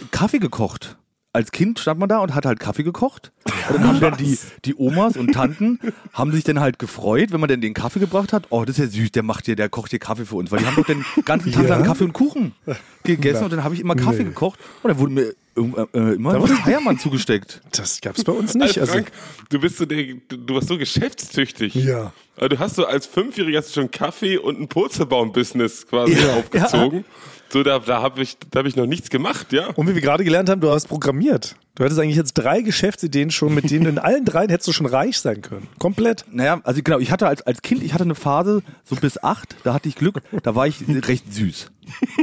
[0.09, 0.97] Kaffee gekocht.
[1.37, 3.31] Als Kind stand man da und hat halt Kaffee gekocht.
[3.69, 5.79] Und dann haben dann die, die Omas und Tanten
[6.11, 8.45] haben sich dann halt gefreut, wenn man dann den Kaffee gebracht hat.
[8.49, 10.49] Oh, das ist ja süß, der macht hier, der kocht hier Kaffee für uns.
[10.49, 11.69] Weil die haben doch den ganzen Tag Ja?
[11.75, 12.53] lang Kaffee und Kuchen
[13.03, 14.29] gegessen und dann habe ich immer Kaffee Nee.
[14.29, 17.61] gekocht und dann wurde mir irgendwann, äh, immer ein Heiermann zugesteckt.
[17.71, 18.79] Das gab's bei uns nicht.
[18.79, 19.11] Also, Frank,
[19.49, 21.75] du bist so der, du warst so geschäftstüchtig.
[21.75, 22.13] Ja.
[22.49, 26.35] Du hast so als Fünfjähriger hast du schon Kaffee und ein Purzelbaum-Business quasi Ja.
[26.35, 27.05] aufgezogen.
[27.49, 29.67] So, da, da habe ich, da hab ich noch nichts gemacht, ja.
[29.67, 31.55] und wie wir gerade gelernt haben, du hast programmiert.
[31.75, 34.87] Du hättest eigentlich jetzt drei Geschäftsideen schon, mit denen in allen dreien hättest du schon
[34.87, 35.67] reich sein können.
[35.77, 36.25] Komplett.
[36.31, 39.55] Naja, also genau, ich hatte als, als Kind, ich hatte eine Phase, so bis acht,
[39.63, 41.71] da hatte ich Glück, da war ich recht süß.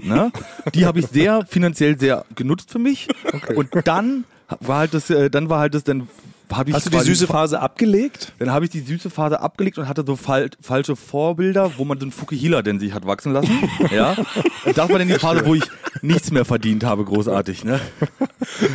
[0.02, 0.32] Ne?
[0.74, 3.08] Die habe ich sehr finanziell sehr genutzt für mich.
[3.54, 4.24] Und dann
[4.60, 6.08] war halt das, äh, dann war halt das, dann
[6.56, 8.32] habe ich Hast du die süße Phase abgelegt?
[8.38, 11.98] Dann habe ich die süße Phase abgelegt und hatte so fal falsche Vorbilder, wo man
[11.98, 13.68] so einen Fukuhila denn sich hat wachsen lassen.
[13.90, 14.16] ja.
[14.64, 15.64] Und das war dann die Phase, wo ich
[16.04, 17.64] nichts mehr verdient habe, großartig.
[17.64, 17.80] Ne?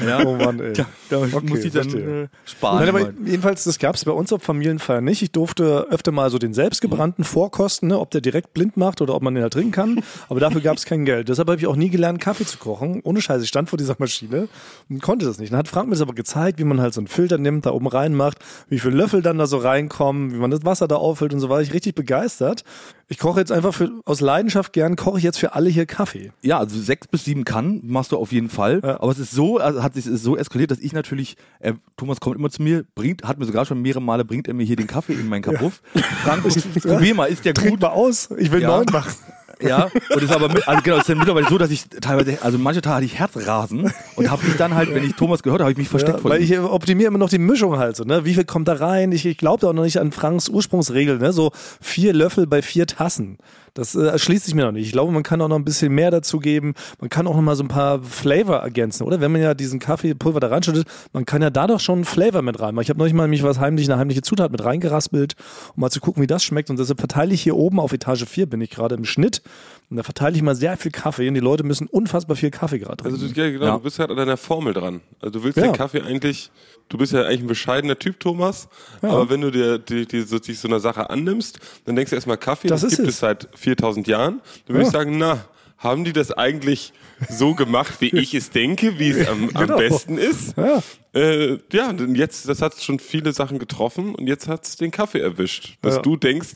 [0.06, 0.26] Ja.
[0.26, 0.74] Oh Mann, ey.
[0.74, 2.24] Da Okay, muss ich dann verstehe.
[2.24, 2.80] äh, sparen.
[2.80, 5.22] Nein, aber jedenfalls, das gab es bei uns auf Familienfeiern nicht.
[5.22, 9.14] Ich durfte öfter mal so den selbstgebrannten vorkosten, ne, ob der direkt blind macht oder
[9.16, 10.04] ob man den halt trinken kann.
[10.28, 11.30] Aber dafür gab es kein Geld.
[11.30, 13.02] Deshalb habe ich auch nie gelernt, Kaffee zu kochen.
[13.04, 14.48] Ohne Scheiß, ich stand vor dieser Maschine
[14.90, 15.52] und konnte das nicht.
[15.52, 17.72] Dann hat Frank mir das aber gezeigt, wie man halt so einen Filter nimmt, da
[17.72, 18.40] oben reinmacht,
[18.70, 21.50] wie viele Löffel dann da so reinkommen, wie man das Wasser da auffüllt und so
[21.50, 22.64] war ich richtig begeistert.
[23.12, 26.32] Ich koche jetzt einfach für, aus Leidenschaft gern, koche ich jetzt für alle hier Kaffee.
[26.44, 28.82] Ja, also sechs bis sieben Kannen machst du auf jeden Fall.
[28.84, 29.02] Ja.
[29.02, 31.74] Aber es ist so, also hat sich es ist so eskaliert, dass ich natürlich, äh,
[31.98, 34.64] Thomas kommt immer zu mir, bringt, hat mir sogar schon mehrere Male, bringt er mir
[34.64, 35.82] hier den Kaffee in meinen Kapuff.
[36.24, 36.44] Frank,
[36.84, 37.82] probier mal, ist der Trink gut?
[37.82, 38.68] mal aus, ich will Ja.
[38.78, 39.16] neun machen.
[39.62, 42.38] Ja, und ist aber mit, also genau, es ist ja mittlerweile so, dass ich teilweise,
[42.42, 45.60] also manche Tage hatte ich Herzrasen und habe mich dann halt, wenn ich Thomas gehört
[45.60, 46.46] habe, habe ich mich versteckt Ja, vor weil ihm.
[46.46, 48.24] ich optimiere immer noch die Mischung halt so, ne?
[48.26, 49.12] Wie viel kommt da rein?
[49.12, 51.34] Ich, ich glaube auch noch nicht an Franks Ursprungsregel, ne?
[51.34, 53.38] So vier Löffel bei vier Tassen.
[53.74, 54.86] Das äh, erschließt sich mir noch nicht.
[54.86, 56.74] Ich glaube, man kann auch noch ein bisschen mehr dazu geben.
[57.00, 59.22] Man kann auch noch mal so ein paar Flavor ergänzen, oder?
[59.22, 62.60] Wenn man ja diesen Kaffeepulver da reinschüttet, man kann ja da doch schon Flavor mit
[62.60, 62.84] reinmachen.
[62.84, 65.36] Ich habe neulich mal mich was heimlich, eine heimliche Zutat mit reingeraspelt,
[65.76, 66.70] um mal zu gucken, wie das schmeckt.
[66.70, 69.42] Und deshalb verteile ich hier oben auf Etage 4, bin ich gerade im Schnitt.
[69.90, 72.78] Und da verteile ich mal sehr viel Kaffee und die Leute müssen unfassbar viel Kaffee
[72.80, 73.20] gerade trinken.
[73.22, 73.72] Also du, ja, genau, Ja.
[73.78, 75.02] du bist halt an deiner Formel dran.
[75.20, 75.64] Also du willst Ja.
[75.64, 76.52] den Kaffee eigentlich,
[76.90, 78.68] du bist ja eigentlich ein bescheidener Typ, Thomas,
[79.02, 82.16] aber wenn du dir die, die, so, dich so einer Sache annimmst, dann denkst du
[82.16, 83.16] erstmal Kaffee, Das das, ist gibt es.
[83.16, 84.42] es seit 4000 Jahren.
[84.66, 84.88] Dann würde Ja.
[84.88, 85.46] ich sagen, na,
[85.78, 86.92] haben die das eigentlich
[87.30, 89.78] so gemacht, wie ich es denke, wie es am, am Genau.
[89.78, 90.56] besten ist?
[90.58, 90.82] Ja.
[91.14, 94.92] Äh, ja, denn jetzt, das hat schon viele Sachen getroffen und jetzt hat es den
[94.92, 95.78] Kaffee erwischt.
[95.82, 96.02] Dass Ja.
[96.02, 96.50] du denkst,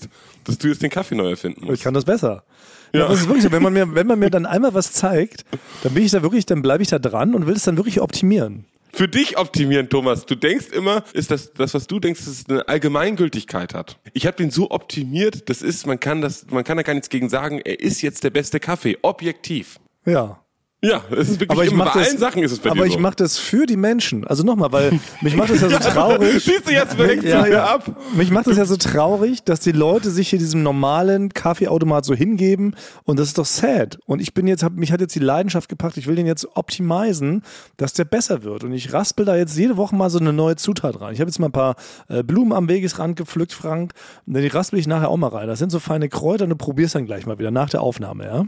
[0.44, 1.84] dass du jetzt den Kaffee neu erfinden Ich musst.
[1.84, 2.44] kann das besser.
[2.94, 3.00] Ja.
[3.02, 3.12] Ja.
[3.12, 5.46] es ist wirklich so, wenn man mir, wenn man mir dann einmal was zeigt,
[5.84, 8.02] dann bin ich da wirklich, dann bleibe ich da dran und will es dann wirklich
[8.02, 8.66] optimieren.
[8.96, 10.28] Für dich optimieren, Thomas.
[10.28, 14.00] Du denkst immer, ist das, das was du denkst, es eine Allgemeingültigkeit hat.
[14.14, 17.10] Ich habe den so optimiert, das ist, man kann das, man kann da gar nichts
[17.10, 19.80] gegen sagen, er ist jetzt der beste Kaffee, objektiv.
[20.06, 20.43] Ja.
[20.86, 22.70] Ja, es ist wirklich Aber ich immer, mache bei das, allen Sachen ist es bei
[22.70, 23.00] aber dir ich so.
[23.00, 24.28] mache das für die Menschen.
[24.28, 26.44] Also nochmal, weil mich macht das ja so traurig.
[26.44, 27.66] Siehst du, jetzt lenkt Ja, ja, ja.
[27.74, 27.90] ab.
[28.18, 32.14] Mich macht das ja so traurig, dass die Leute sich hier diesem normalen Kaffeeautomat so
[32.14, 33.98] hingeben und das ist doch sad.
[34.08, 36.46] Und ich bin jetzt, hab, mich hat jetzt die Leidenschaft gepackt, ich will den jetzt
[36.58, 37.44] optimisen,
[37.78, 38.66] dass der besser wird.
[38.66, 41.14] Und ich raspel da jetzt jede Woche mal so eine neue Zutat rein.
[41.14, 41.78] Ich habe jetzt mal ein paar
[42.10, 43.94] äh, Blumen am Wegesrand gepflückt, Frank.
[44.28, 45.48] Und die raspel ich nachher auch mal rein.
[45.48, 48.26] Das sind so feine Kräuter und du probierst dann gleich mal wieder nach der Aufnahme,
[48.26, 48.46] ja?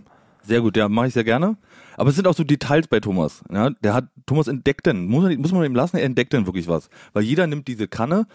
[0.47, 1.55] Sehr gut, ja, mache ich sehr gerne.
[1.97, 3.43] Aber es sind auch so Details bei Thomas.
[3.51, 6.45] Ja, der hat Thomas entdeckt denn, muss man, muss man ihm lassen, er entdeckt denn
[6.45, 6.89] wirklich was.
[7.13, 8.27] Weil jeder nimmt diese Kanne,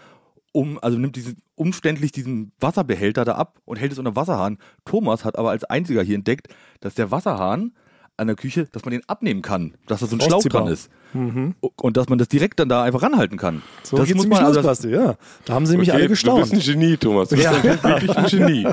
[0.52, 4.58] um, also nimmt diesen, umständlich diesen Wasserbehälter da ab und hält es unter Wasserhahn.
[4.84, 6.48] Thomas hat aber als einziger hier entdeckt,
[6.80, 7.72] dass der Wasserhahn
[8.20, 10.90] an der Küche, dass man den abnehmen kann, dass da so ein Schlauch dran ist.
[11.12, 13.62] Und dass man das direkt dann da einfach ranhalten kann.
[13.82, 15.16] So das muss man los, also, Basti, ja.
[15.44, 16.42] Da haben sie mich alle du gestaunt.
[16.42, 17.30] bist ein Genie, Thomas.
[17.30, 17.62] Du bist Ja.
[17.64, 18.66] wirklich ein Genie.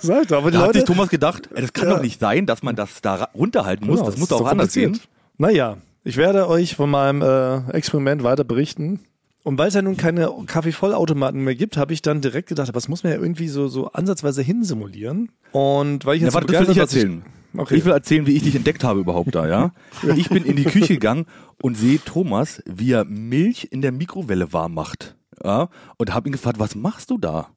[0.00, 1.94] Sag ich doch, aber die da hat Leute, sich Thomas gedacht, ey, das kann Ja.
[1.96, 4.00] doch nicht sein, dass man das da runterhalten muss.
[4.00, 5.00] Genau, das muss doch so auch anders gehen.
[5.38, 9.00] Naja, ich werde euch von meinem äh, Experiment weiter berichten.
[9.48, 12.86] Und weil es ja nun keine Kaffeevollautomaten mehr gibt, habe ich dann direkt gedacht, was
[12.86, 15.30] muss man ja irgendwie so, so ansatzweise hinsimulieren.
[15.52, 17.22] Und weil ich jetzt so warte, dass erzählen.
[17.56, 17.76] Okay.
[17.76, 19.72] Ich will erzählen, wie ich dich entdeckt habe überhaupt da, ja.
[20.16, 21.24] Ich bin in die Küche gegangen
[21.62, 25.16] und sehe Thomas, wie er Milch in der Mikrowelle warm macht.
[25.42, 27.48] Ja, und habe ihn gefragt, was machst du da?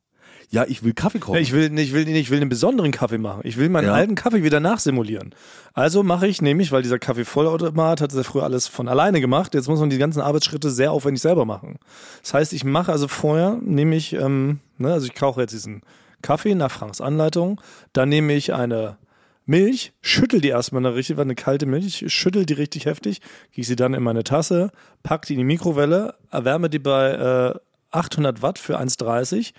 [0.52, 1.40] Ja, ich will Kaffee kochen.
[1.40, 3.40] Ich will, ich will, ich will einen besonderen Kaffee machen.
[3.46, 3.94] Ich will meinen Ja.
[3.94, 5.34] alten Kaffee wieder nachsimulieren.
[5.74, 9.54] Also mache ich nämlich, weil dieser Kaffeevollautomat hat ja früher alles von alleine gemacht.
[9.54, 11.80] Jetzt muss man die ganzen Arbeitsschritte sehr aufwendig selber machen.
[12.22, 15.84] Das heißt, ich mache also vorher, nehme ich, ähm, ne, also ich koche jetzt diesen
[16.22, 17.62] Kaffee nach Franks Anleitung.
[17.94, 18.98] Dann nehme ich eine
[19.46, 23.22] Milch, schüttel die erstmal eine richtig, eine kalte Milch, schüttel die richtig heftig,
[23.54, 27.60] gieße sie dann in meine Tasse, pack die in die Mikrowelle, erwärme die bei äh,
[27.92, 29.54] 800 Watt für 1,30,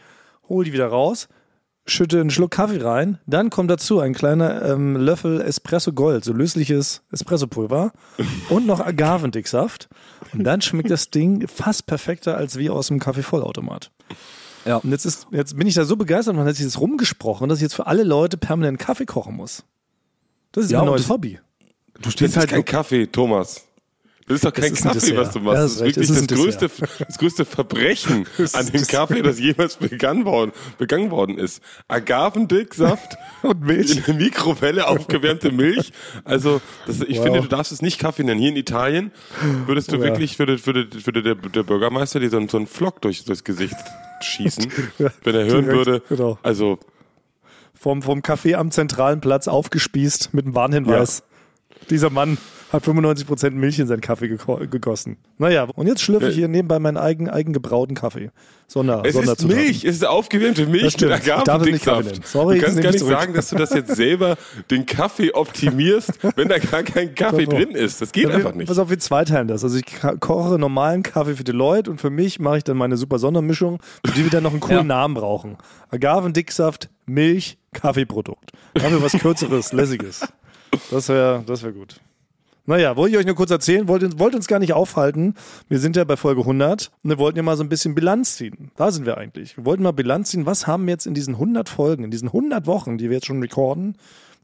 [0.48, 1.28] hol die wieder raus,
[1.86, 6.32] schütte einen Schluck Kaffee rein, dann kommt dazu ein kleiner ähm, Löffel Espresso Gold, so
[6.32, 7.92] lösliches Espressopulver
[8.50, 9.88] und noch Agavendicksaft
[10.32, 13.90] und dann schmeckt das Ding fast perfekter als wie aus dem Kaffeevollautomat.
[14.64, 14.76] Ja.
[14.76, 17.58] Und jetzt, ist, jetzt bin ich da so begeistert, man hat sich das rumgesprochen, dass
[17.58, 19.64] ich jetzt für alle Leute permanent Kaffee kochen muss.
[20.52, 21.40] Das ist Ja, mein neues Hobby.
[22.00, 23.64] du stehst halt kein Kaffee, Thomas.
[24.32, 25.56] Das ist doch kein Kaffee, was du machst.
[25.56, 26.70] Ja, das ist wirklich das ein größte,
[27.06, 31.62] das größte Verbrechen an dem Kaffee, das jemals begangen worden, begangen worden ist.
[31.88, 33.96] Agavendicksaft Und Milch.
[33.96, 35.92] in der Mikrowelle aufgewärmte Milch.
[36.24, 37.24] Also, das, ich Wow.
[37.24, 38.40] finde, du darfst es nicht Kaffee nennen.
[38.40, 39.12] Hier in Italien
[39.66, 40.02] würdest du Ja.
[40.02, 43.44] wirklich, würde, würde, würde der, der Bürgermeister dir so, einen- so einen Flock durch das
[43.44, 43.74] Gesicht
[44.22, 44.70] schießen,
[45.24, 46.02] wenn er hören direkt, würde.
[46.08, 46.38] genau.
[46.42, 46.78] Also,
[47.74, 51.24] Vom, vom Café am zentralen Platz aufgespießt mit einem Warnhinweis.
[51.90, 52.38] Dieser Mann
[52.72, 55.18] hat 95% Milch in seinen Kaffee gegossen.
[55.38, 56.38] Naja, und jetzt schlürfe ich Ja.
[56.40, 58.30] hier nebenbei meinen eigen, eigen gebrauten Kaffee.
[58.66, 59.56] Sonder, Es ist Sonderzutaten.
[59.62, 62.26] Milch, es ist aufgewärmte Milch mit Agavendicksaft.
[62.26, 63.12] Sorry, du kannst gar ich nicht zurück.
[63.20, 64.36] sagen, dass du das jetzt selber
[64.70, 68.00] den Kaffee optimierst, wenn da gar kein Kaffee drin ist.
[68.00, 68.68] Das geht Ja, einfach wir- nicht.
[68.68, 69.62] Pass auf, wir zweiteilen das.
[69.62, 69.84] Also ich
[70.20, 73.78] koche normalen Kaffee für die Leute und für mich mache ich dann meine super Sondermischung,
[74.06, 74.84] für die wir dann noch einen coolen Ja.
[74.84, 75.58] Namen brauchen.
[75.90, 78.52] Agavendicksaft, Milch, Kaffeeprodukt.
[78.74, 80.26] Da haben wir was Kürzeres, Lässiges.
[80.90, 82.00] Das wäre das wär gut.
[82.64, 85.34] Naja, wollte ich euch nur kurz erzählen, wollte wollt uns gar nicht aufhalten.
[85.68, 88.36] Wir sind ja bei Folge 100 und wir wollten ja mal so ein bisschen Bilanz
[88.36, 88.70] ziehen.
[88.76, 89.56] Da sind wir eigentlich.
[89.56, 92.28] Wir wollten mal Bilanz ziehen, was haben wir jetzt in diesen 100 Folgen, in diesen
[92.28, 93.96] 100 Wochen, die wir jetzt schon recorden,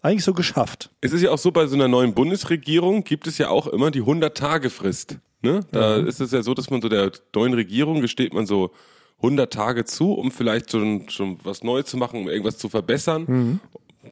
[0.02, 0.90] eigentlich so geschafft?
[1.00, 3.90] Es ist ja auch so, bei so einer neuen Bundesregierung gibt es ja auch immer
[3.92, 5.18] die 100-Tage-Frist.
[5.42, 5.60] Ne?
[5.70, 8.72] Da ist es ja so, dass man so der neuen Regierung gesteht man so
[9.18, 13.60] 100 Tage zu, um vielleicht schon, schon was Neues zu machen, um irgendwas zu verbessern.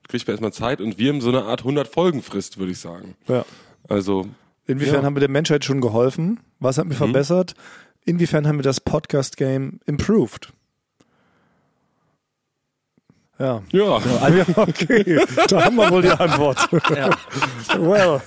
[0.08, 3.16] kriegt man erstmal Zeit und wir haben so eine Art 100 Folgenfrist, würde ich sagen.
[3.26, 3.44] Ja.
[3.88, 4.26] Also,
[4.68, 5.00] Inwiefern Ja.
[5.02, 5.06] Mhm.
[5.06, 6.40] haben wir der Menschheit schon geholfen?
[6.58, 7.54] Was haben wir verbessert?
[8.04, 10.52] Inwiefern haben wir das Podcast-Game improved?
[13.38, 13.62] Ja.
[13.70, 13.98] ja.
[14.30, 16.56] Ja, okay, da haben wir wohl die Antwort.
[16.72, 18.22] well,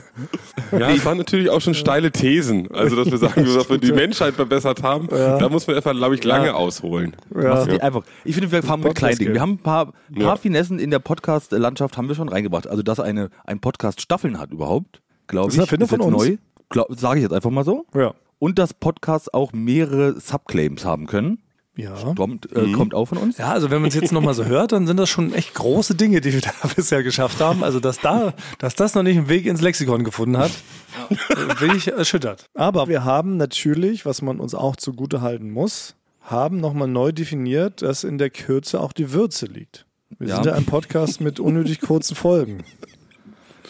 [0.71, 2.69] Ja, es waren natürlich auch schon steile Thesen.
[2.71, 6.13] Also, dass wir sagen, dass wir die Menschheit verbessert haben, da muss man erstmal, glaube
[6.13, 7.15] ich, lange ausholen.
[7.35, 7.49] ja.
[7.49, 8.03] Machst du die einfach.
[8.23, 9.33] Ich finde, wir fangen mit kleinen Podcast Dingen.
[9.33, 10.35] Wir haben ein paar, paar Ja.
[10.35, 12.67] Finessen in der Podcast-Landschaft haben wir schon reingebracht.
[12.67, 16.13] Also, dass eine, ein Podcast Staffeln hat überhaupt, glaube Das ich, ist eine Erfindung von
[16.13, 16.27] uns.
[16.75, 16.85] neu.
[16.95, 17.85] Sage ich jetzt einfach mal so.
[17.95, 18.13] ja.
[18.41, 21.39] Und dass Podcasts auch mehrere Subclaims haben können.
[21.75, 21.93] Ja.
[22.15, 23.37] Kommt, äh, kommt auch von uns.
[23.37, 25.95] Ja, also wenn man es jetzt nochmal so hört, dann sind das schon echt große
[25.95, 27.63] Dinge, die wir da bisher geschafft haben.
[27.65, 30.51] Also dass da, dass das noch nicht einen Weg ins Lexikon gefunden hat,
[31.59, 32.45] bin ich erschüttert.
[32.53, 37.81] Aber wir haben natürlich, was man uns auch zugute halten muss, haben nochmal neu definiert,
[37.81, 39.85] dass in der Kürze auch die Würze liegt.
[40.17, 40.35] Wir Ja.
[40.35, 42.63] sind ja ein Podcast mit unnötig kurzen Folgen.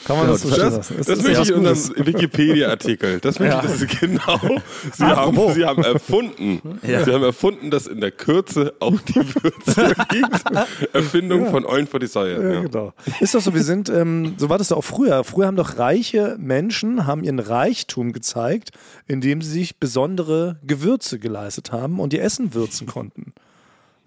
[0.05, 2.05] Kann man Genau, das so das- Das, das, ist möchte ich in unserem.
[2.05, 3.19] Wikipedia-Artikel.
[3.19, 3.73] Das möchte Ja.
[3.83, 4.39] ich, genau.
[4.93, 6.79] Sie haben, Sie haben erfunden.
[6.87, 7.03] Ja.
[7.03, 10.93] Sie haben erfunden, dass in der Kürze auch die Würze liegt.
[10.95, 12.41] Erfindung von Eulen for Desire.
[12.43, 12.61] Ja, Ja.
[12.61, 12.93] genau.
[13.19, 15.23] Ist doch so, wir sind, ähm, so war das doch auch früher.
[15.23, 18.71] Früher haben doch reiche Menschen, haben ihren Reichtum gezeigt,
[19.07, 23.33] indem sie sich besondere Gewürze geleistet haben und ihr Essen würzen konnten.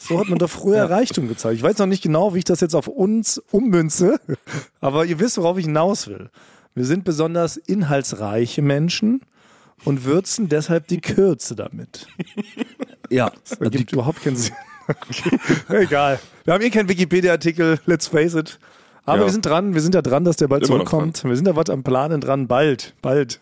[0.09, 1.57] So hat man doch früher Reichtum gezeigt.
[1.57, 4.21] Ich weiß noch nicht genau, wie ich das jetzt auf uns ummünze,
[4.81, 6.31] aber ihr wisst, worauf ich hinaus will.
[6.75, 9.21] Wir sind besonders inhaltsreiche Menschen
[9.85, 12.07] und würzen deshalb die Kürze damit.
[13.11, 14.55] Ja, Das also die, ergibt überhaupt keinen Sinn.
[14.89, 15.39] Okay.
[15.83, 16.19] Egal.
[16.45, 18.59] Wir haben eh keinen Wikipedia-Artikel, let's face it.
[19.05, 19.25] Aber Ja.
[19.27, 21.23] wir sind dran, wir sind ja dran, dass der bald zurückkommt.
[21.23, 23.39] Wir sind da was am Planen dran, bald, bald.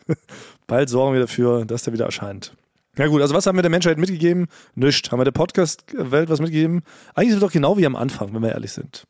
[0.67, 2.53] bald sorgen wir dafür, dass der wieder erscheint.
[3.01, 4.47] Ja gut, also was haben wir der Menschheit mitgegeben?
[4.75, 5.11] Nichts.
[5.11, 6.83] Haben wir der Podcast-Welt was mitgegeben?
[7.15, 9.05] Eigentlich ist es doch genau wie am Anfang, wenn wir ehrlich sind.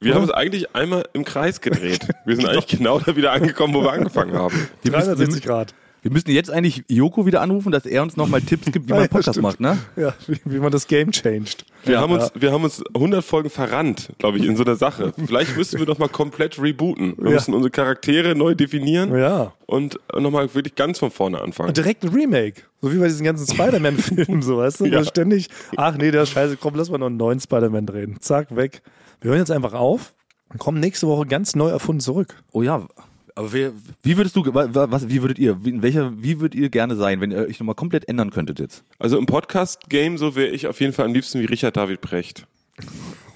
[0.00, 2.08] Wir haben uns eigentlich einmal im Kreis gedreht.
[2.24, 4.54] Wir sind eigentlich genau da wieder angekommen, wo wir angefangen haben.
[4.80, 5.74] wir, müssen, 360 wir, Grad.
[6.04, 9.00] Wir müssen jetzt eigentlich Joko wieder anrufen, dass er uns nochmal Tipps gibt, wie man
[9.02, 9.42] Ja, Podcast stimmt.
[9.42, 9.78] macht, ne?
[9.96, 11.64] Ja, wie, wie man das Game changed.
[11.84, 15.12] Wir, haben uns, wir haben uns 100 Folgen verrannt, glaube ich, in so einer Sache.
[15.26, 17.14] Vielleicht müssten wir doch mal komplett rebooten.
[17.16, 17.34] Wir Ja.
[17.36, 19.54] müssen unsere Charaktere neu definieren Ja.
[19.66, 21.68] und nochmal wirklich ganz von vorne anfangen.
[21.70, 22.62] Und direkt ein Remake.
[22.82, 24.84] So wie bei diesen ganzen Spider-Man-Filmen, so, weißt du?
[24.84, 25.00] Ja.
[25.00, 28.16] Wo ständig, ach nee, der ist scheiße, komm, lass mal noch einen neuen Spider-Man drehen.
[28.20, 28.82] Zack, weg.
[29.22, 30.12] Wir hören jetzt einfach auf
[30.50, 32.42] und kommen nächste Woche ganz neu erfunden zurück.
[32.52, 32.86] Oh ja,
[33.34, 36.40] aber wer, wie würdest du, wa- wa- was, wie würdet ihr, wie, in welcher, wie
[36.40, 38.84] würdet ihr gerne sein, wenn ihr euch nochmal komplett ändern könntet jetzt?
[38.98, 42.46] Also im Podcast-Game so wäre ich auf jeden Fall am liebsten wie Richard David Precht.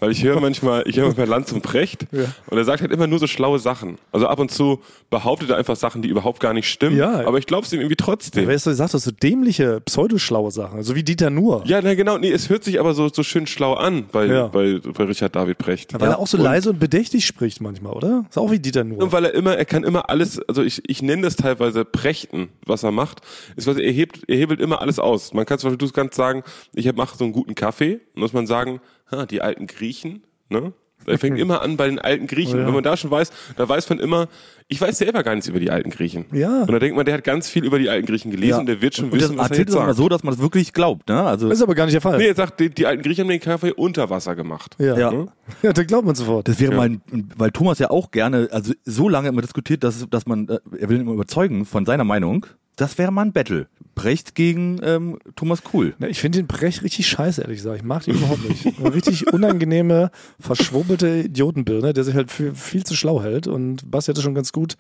[0.01, 3.09] Weil ich höre manchmal, ich höre manchmal Lanz und Precht und er sagt halt immer
[3.09, 3.99] nur so schlaue Sachen.
[4.13, 7.27] Also ab und zu behauptet er einfach Sachen, die überhaupt gar nicht stimmen, Ja.
[7.27, 8.49] aber ich glaube es ihm irgendwie trotzdem.
[8.49, 11.63] Ist so, sagt das so dämliche, pseudoschlaue Sachen, so wie Dieter Nuhr.
[11.67, 14.47] Ja, na genau, nee, es hört sich aber so, so schön schlau an bei, Ja.
[14.47, 15.95] bei, bei Richard David Precht.
[15.95, 18.25] Weil Ja, er auch so und- leise und bedächtig spricht manchmal, oder?
[18.29, 19.03] Ist auch wie Dieter Nuhr.
[19.03, 22.51] Und weil er immer, er kann immer alles, also ich, ich nenne das teilweise Prechten,
[22.65, 23.21] was er macht,
[23.57, 25.35] ist, was er hebt, er hebelt immer alles aus.
[25.35, 28.47] Man kann zum Beispiel, du kannst sagen, ich mache so einen guten Kaffee, muss man
[28.47, 28.81] sagen,
[29.31, 30.73] die alten Griechen, ne?
[31.07, 32.57] Er fängt immer an bei den alten Griechen.
[32.57, 32.67] Oh ja.
[32.67, 34.27] Wenn man da schon weiß, da weiß man immer,
[34.67, 36.27] ich weiß selber gar nichts über die alten Griechen.
[36.33, 36.63] Ja.
[36.63, 38.83] Und da denkt man, der hat ganz viel über die alten Griechen gelesen und der
[38.83, 39.95] wird schon und wissen, das was er jetzt sagt.
[39.95, 41.23] so, dass man es wirklich glaubt, ne?
[41.23, 42.19] Also, Das ist aber gar nicht der Fall.
[42.19, 44.75] Nee, er sagt, die, die alten Griechen haben den Kaffee unter Wasser gemacht.
[44.79, 44.99] ja.
[44.99, 45.13] Ja.
[45.13, 45.27] Ja.
[45.63, 46.49] ja, da glaubt man sofort.
[46.49, 46.77] das wäre Ja.
[46.79, 47.01] mal, ein,
[47.37, 50.89] weil Thomas ja auch gerne, also so lange immer diskutiert, dass, dass man, äh, er
[50.89, 52.45] will ihn immer überzeugen von seiner Meinung.
[52.79, 53.67] Das wäre mal ein Battle.
[53.97, 55.95] Brecht gegen ähm, Thomas Kuhl.
[55.99, 57.79] Ja, ich finde den Brecht richtig scheiße, ehrlich gesagt.
[57.79, 58.79] Ich mag den überhaupt nicht.
[58.79, 63.49] Eine richtig unangenehme, verschwurbelte Idiotenbirne, der sich halt für viel zu schlau hält.
[63.49, 64.77] Und Basti hat das schon ganz gut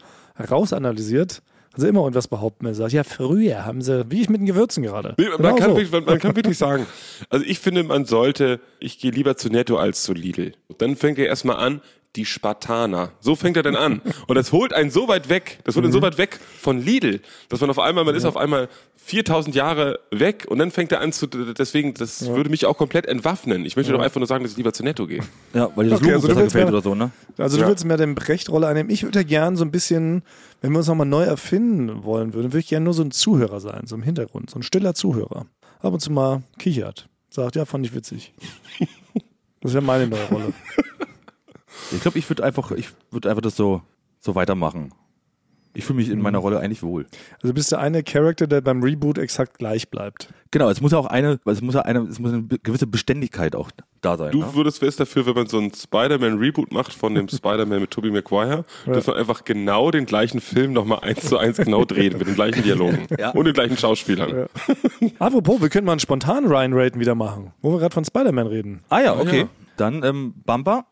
[0.49, 1.43] rausanalysiert.
[1.75, 2.67] Also immer irgendwas behaupten.
[2.67, 5.15] Er sagt, ja, früher haben sie, wie ich mit den Gewürzen gerade.
[5.19, 5.77] Nee, man, Genau kann so.
[5.77, 6.87] wirklich, man, man kann wirklich sagen,
[7.29, 10.53] also ich finde, man sollte, ich gehe lieber zu Netto als zu Lidl.
[10.79, 11.81] Dann fängt er erstmal an,
[12.17, 13.13] die Spartaner.
[13.21, 14.01] So fängt er dann an.
[14.27, 15.89] Und das holt einen so weit weg, das holt Mhm.
[15.89, 19.55] einen so weit weg von Lidl, dass man auf einmal, man ist auf einmal 4000
[19.55, 23.65] Jahre weg und dann fängt er an zu, deswegen, das würde mich auch komplett entwaffnen.
[23.65, 25.21] Ich möchte doch einfach nur sagen, dass ich lieber zu Netto gehe.
[25.55, 27.11] Ja, weil dir das Okay, Logo also besser gefällt mal- oder so, ne?
[27.39, 27.69] Also du Ja.
[27.69, 28.91] willst mehr den Brecht-Rolle einnehmen.
[28.91, 30.23] Ich würde ja gern so ein bisschen,
[30.61, 33.61] wenn wir uns nochmal neu erfinden wollen würden, würde ich gerne nur so ein Zuhörer
[33.61, 35.47] sein, so im Hintergrund, so ein stiller Zuhörer.
[35.81, 37.09] Ab und zu mal kichert.
[37.31, 38.33] Sagt, ja, fand ich witzig.
[39.61, 40.53] Das wäre meine neue Rolle.
[41.93, 43.83] Ich glaube, ich würde einfach, ich würde einfach das so,
[44.21, 44.93] so weitermachen.
[45.75, 47.07] Ich fühle mich in meiner Rolle eigentlich wohl.
[47.41, 50.33] Also bist du eine Charakter, der beim Reboot exakt gleich bleibt.
[50.51, 53.55] Genau, es muss ja auch eine, es muss ja eine, es muss eine gewisse Beständigkeit
[53.55, 54.33] auch da sein.
[54.33, 54.55] Du ne?
[54.55, 58.65] würdest wärst dafür, wenn man so einen Spider-Man-Reboot macht von dem Spider-Man mit Tobey Maguire,
[58.87, 62.35] dass man einfach genau den gleichen Film nochmal eins zu eins genau dreht, mit den
[62.35, 63.31] gleichen Dialogen Ja.
[63.31, 64.49] und den gleichen Schauspielern.
[65.21, 68.47] Apropos, wir können mal einen spontanen Ryan Raten wieder machen, wo wir gerade von Spider-Man
[68.49, 68.81] reden.
[68.89, 69.41] Ah ja, okay.
[69.43, 69.49] Ja.
[69.77, 70.87] Dann ähm, Bumper.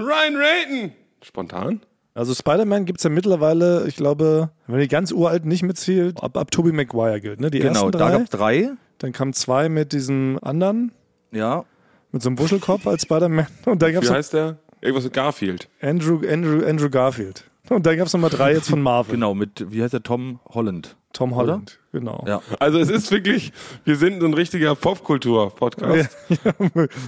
[0.00, 0.92] Ryan Rayton!
[1.22, 1.80] Spontan?
[2.14, 6.50] Also Spider-Man gibt's ja mittlerweile, ich glaube, wenn die ganz uralten nicht mitzählt, ab, ab
[6.50, 7.50] Tobey Maguire gilt, ne?
[7.50, 8.10] Die Genau, ersten da drei.
[8.12, 8.70] gab es drei.
[8.98, 10.92] Dann kamen zwei mit diesem anderen,
[11.30, 11.64] Ja.
[12.12, 13.46] mit so einem Wuschelkopf als Spider-Man.
[13.66, 14.56] Und dann gab's Wie heißt der?
[14.80, 15.68] Irgendwas mit Garfield.
[15.82, 17.44] Andrew, Andrew, Andrew Garfield.
[17.70, 19.14] Und dann gab's noch mal drei jetzt von Marvel.
[19.14, 20.96] Genau, mit, wie heißt der, Tom Holland.
[21.12, 22.24] Tom Holland, genau.
[22.28, 22.40] Ja.
[22.60, 23.52] Also es ist wirklich,
[23.84, 26.16] wir sind ein richtiger Popkultur-Podcast.
[26.44, 26.52] Ja,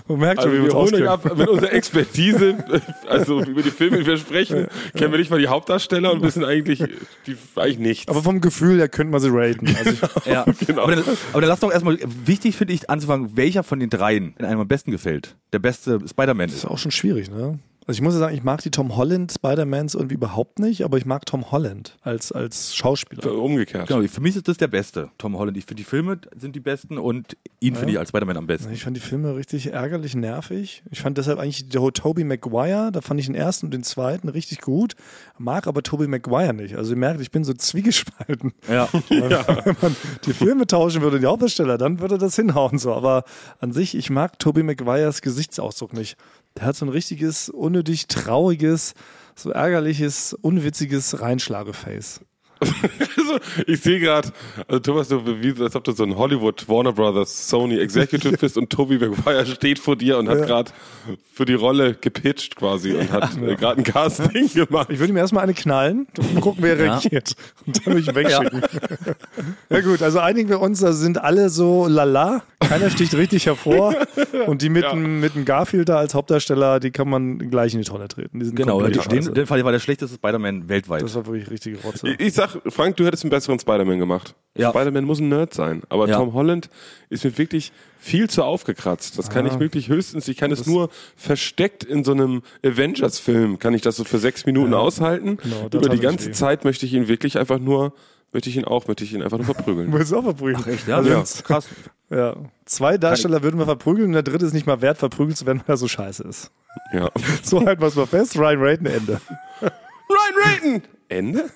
[0.08, 2.56] man merkt Also schon, wie wir holen euch ab mit unserer Expertise,
[3.08, 6.44] also über die Filme, die wir sprechen, kennen wir nicht mal die Hauptdarsteller und wissen
[6.44, 6.80] eigentlich,
[7.26, 8.08] die, eigentlich nichts.
[8.08, 9.66] Aber vom Gefühl her könnte man sie raten.
[9.78, 10.82] Also ich, Ja, Genau.
[10.82, 14.34] aber, dann, aber dann lass doch erstmal, wichtig finde ich anzufangen, welcher von den dreien
[14.38, 15.36] einem am besten gefällt.
[15.52, 16.64] Der beste Spider-Man ist ist.
[16.66, 17.60] auch schon schwierig, ne?
[17.86, 20.98] Also ich muss ja sagen, ich mag die Tom Holland Spider-Mans irgendwie überhaupt nicht, aber
[20.98, 23.32] ich mag Tom Holland als, als Schauspieler.
[23.34, 23.88] Umgekehrt.
[23.88, 25.56] Genau, für mich ist das der beste, Tom Holland.
[25.56, 28.72] Ich finde die Filme sind die besten und ihn finde ich als Spider-Man am besten.
[28.72, 30.84] Ich fand die Filme richtig ärgerlich nervig.
[30.90, 34.28] Ich fand deshalb eigentlich der Tobey Maguire, da fand ich den ersten und den zweiten
[34.28, 34.94] richtig gut,
[35.38, 36.76] mag aber Tobey Maguire nicht.
[36.76, 38.52] Also ihr merkt, ich bin so zwiegespalten.
[38.70, 38.88] Ja.
[39.08, 42.94] Wenn man die Filme tauschen würde, die Hauptdarsteller, dann würde das hinhauen so.
[42.94, 43.24] Aber
[43.58, 46.16] an sich, ich mag Tobey Maguires Gesichtsausdruck nicht.
[46.56, 48.94] Der hat so ein richtiges, unnötig trauriges,
[49.34, 52.20] so ärgerliches, unwitziges Reinschlageface.
[53.22, 54.28] Also, ich sehe gerade,
[54.66, 58.58] also Thomas, du, wie, als ob du so ein Hollywood, Warner Brothers, Sony Executive bist
[58.58, 60.44] und Toby Maguire steht vor dir und hat Ja.
[60.46, 60.70] gerade
[61.32, 64.88] für die Rolle gepitcht quasi und hat äh, gerade ein Casting gemacht.
[64.90, 66.96] Ich würde ihm erstmal eine knallen, dann gucken, wer Ja.
[66.98, 67.34] reagiert.
[67.66, 68.62] Und dann würde ich ihn wegschicken.
[69.70, 69.80] Ja.
[69.80, 72.42] gut, also einigen wir uns, da sind alle so lala.
[72.60, 73.94] Keiner sticht richtig hervor.
[74.46, 74.90] Und die mit, Ja.
[74.92, 78.38] dem, mit dem Garfield da als Hauptdarsteller, die kann man gleich in die Tonne treten.
[78.40, 78.92] Die sind Genau, in
[79.34, 81.02] dem Fall war der schlechteste Spider-Man weltweit.
[81.02, 82.08] Das war wirklich richtige Rotze.
[82.08, 84.34] Ich, ich sag, Frank, du hättest einen besseren Spider-Man gemacht.
[84.56, 84.70] Ja.
[84.70, 85.82] Spider-Man muss ein Nerd sein.
[85.88, 86.16] Aber Ja.
[86.18, 86.68] Tom Holland
[87.08, 89.18] ist mir wirklich viel zu aufgekratzt.
[89.18, 93.74] Das kann ich wirklich höchstens, ich kann es nur versteckt in so einem Avengers-Film, kann
[93.74, 95.36] ich das so für sechs Minuten aushalten.
[95.38, 96.32] Genau, das Über die ganze weh.
[96.32, 97.92] Zeit möchte ich ihn wirklich einfach nur,
[98.32, 99.90] möchte ich ihn auch, möchte ich ihn einfach nur verprügeln.
[99.92, 100.66] Du willst auch verprügeln.
[100.68, 100.96] Echt, ja?
[100.96, 101.22] Also ja.
[101.44, 101.68] Krass.
[102.10, 102.36] ja.
[102.66, 105.62] Zwei Darsteller würden wir verprügeln und der dritte ist nicht mal wert, verprügelt zu werden,
[105.66, 106.50] weil er so scheiße ist.
[106.92, 107.08] ja.
[107.42, 108.36] So halten wir es mal fest.
[108.36, 109.20] Ryan Raiden, Ende.
[109.62, 110.82] Ryan Rayton!
[111.08, 111.50] Ende?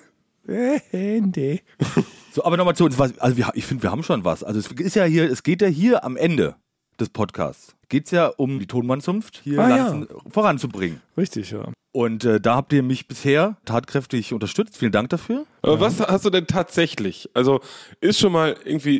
[0.91, 1.59] Ende.
[2.33, 2.99] So, aber nochmal zu uns.
[2.99, 4.43] was- Also wir, ich finde, wir haben schon was.
[4.43, 6.53] Also es ist ja hier, es geht ja hier am Ende
[6.99, 7.75] des Podcasts.
[7.89, 11.01] Geht's ja um die Tonmannzunft hier Ah, Lanzen voranzubringen.
[11.17, 11.71] Richtig, ja.
[11.93, 14.77] Und äh, da habt ihr mich bisher tatkräftig unterstützt.
[14.77, 15.47] Vielen Dank dafür.
[15.63, 17.27] Aber was hast du denn tatsächlich?
[17.33, 17.59] Also
[18.01, 18.99] ist schon mal irgendwie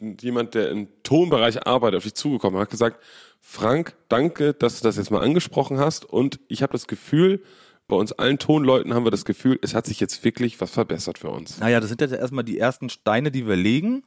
[0.00, 2.98] ein, jemand, der im Tonbereich arbeitet, auf dich zugekommen und hat gesagt,
[3.42, 7.42] Frank, danke, dass du das jetzt mal angesprochen hast und ich habe das Gefühl,
[7.90, 11.18] bei uns allen Tonleuten haben wir das Gefühl, es hat sich jetzt wirklich was verbessert
[11.18, 11.58] für uns.
[11.60, 14.02] Naja, das sind jetzt erstmal die ersten Steine, die wir legen.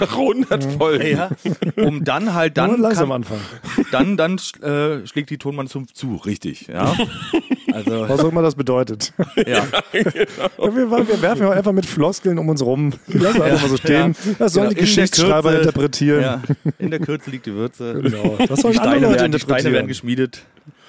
[0.00, 1.06] Nach 100 Folgen.
[1.16, 1.30] Ja,
[1.76, 3.40] um dann halt dann Nur langsam kann, anfangen.
[3.92, 6.94] dann dann äh, schlägt die Tonmannzunft zu, richtig, ja.
[7.70, 9.12] Also Was auch immer das bedeutet.
[9.36, 12.94] ja, Ja, wir, wir werfen ja einfach mit Floskeln um uns rum.
[13.06, 14.16] Die lassen wir einfach mal so stehen.
[14.38, 16.22] Das sollen Genau, die in Geschichtsschreiber Kürze- interpretieren.
[16.22, 16.42] ja,
[16.78, 18.00] in der Kürze liegt die Würze.
[18.02, 18.36] Genau.
[18.38, 20.42] Das Die sollen Steine, werden, die Steine werden geschmiedet.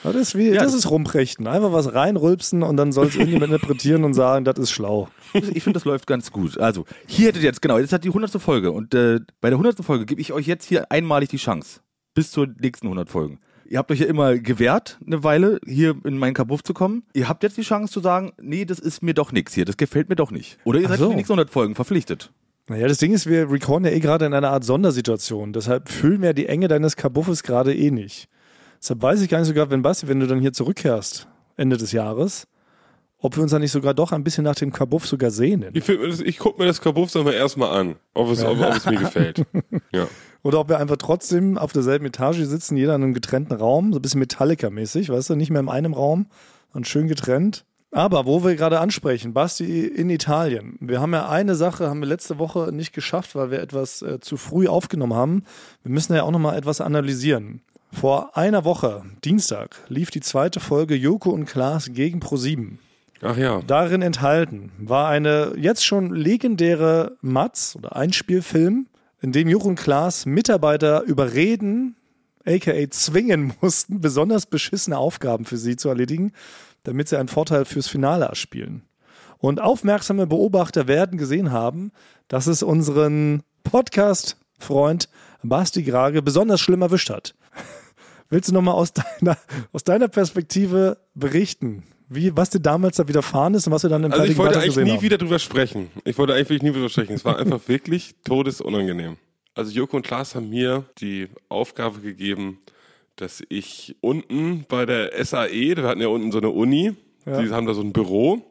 [0.03, 1.47] Das, ist wie, Ja, das ist rumrechten.
[1.47, 5.09] Einfach was reinrülpsen und dann soll es irgendjemand interpretieren und sagen, das ist schlau.
[5.33, 6.57] Ich finde, das läuft ganz gut.
[6.57, 8.41] Also, hier hättet ihr jetzt, genau, jetzt hat die 100.
[8.41, 9.83] Folge und äh, bei der 100.
[9.85, 11.81] Folge gebe ich euch jetzt hier einmalig die Chance.
[12.13, 13.39] Bis zur nächsten 100 Folgen.
[13.65, 17.03] Ihr habt euch ja immer gewehrt, eine Weile, hier in meinen Kabuff zu kommen.
[17.13, 19.77] Ihr habt jetzt die Chance zu sagen, nee, das ist mir doch nichts hier, das
[19.77, 20.57] gefällt mir doch nicht.
[20.63, 21.05] Oder ihr Ach seid so.
[21.05, 22.31] für die nächsten 100 Folgen verpflichtet.
[22.67, 25.53] Naja, das Ding ist, wir recorden ja eh gerade in einer Art Sondersituation.
[25.53, 28.27] Deshalb fühlen wir die Enge deines Kabuffes gerade eh nicht.
[28.81, 31.91] Deshalb weiß ich gar nicht sogar, wenn Basti, wenn du dann hier zurückkehrst, Ende des
[31.91, 32.47] Jahres,
[33.17, 35.71] ob wir uns dann nicht sogar doch ein bisschen nach dem Kabuff sogar sehnen.
[35.73, 38.59] Ich, find mir das- ich guck mir das Kabuff mal erstmal an, ob es, ob,
[38.61, 39.43] ob es mir gefällt.
[39.91, 40.07] Ja.
[40.43, 43.99] Oder ob wir einfach trotzdem auf derselben Etage sitzen, jeder in einem getrennten Raum, so
[43.99, 46.27] ein bisschen Metallica-mäßig, weißt du, nicht mehr in einem Raum,
[46.71, 47.65] und schön getrennt.
[47.91, 50.77] Aber wo wir gerade ansprechen, Basti in Italien.
[50.79, 54.19] Wir haben ja eine Sache, haben wir letzte Woche nicht geschafft, weil wir etwas äh,
[54.21, 55.43] zu früh aufgenommen haben.
[55.83, 57.61] Wir müssen ja auch nochmal etwas analysieren.
[57.91, 62.77] Vor einer Woche, Dienstag, lief die zweite Folge Joko und Klaas gegen Pro7.
[63.21, 63.61] Ach ja.
[63.65, 68.87] Darin enthalten war eine jetzt schon legendäre Matz oder Einspielfilm,
[69.21, 71.97] in dem Joko und Klaas Mitarbeiter überreden,
[72.45, 76.31] aka zwingen mussten, besonders beschissene Aufgaben für sie zu erledigen,
[76.83, 78.83] damit sie einen Vorteil fürs Finale erspielen.
[79.39, 81.91] Und aufmerksame Beobachter werden gesehen haben,
[82.27, 85.09] dass es unseren Podcast-Freund
[85.43, 87.33] Basti Grage besonders schlimm erwischt hat.
[88.29, 89.37] Willst du nochmal aus deiner,
[89.71, 94.03] aus deiner Perspektive berichten, wie, was dir damals da widerfahren ist und was wir dann
[94.03, 95.01] im Also ich wollte eigentlich nie haben?
[95.01, 95.89] wieder drüber sprechen.
[96.05, 97.13] Ich wollte eigentlich nie drüber sprechen.
[97.13, 99.17] Es war einfach wirklich todesunangenehm.
[99.53, 102.59] Also Joko und Klaas haben mir die Aufgabe gegeben,
[103.15, 107.67] dass ich unten bei der SAE, wir hatten ja unten so eine Uni, Die haben
[107.67, 108.41] da so ein Büro.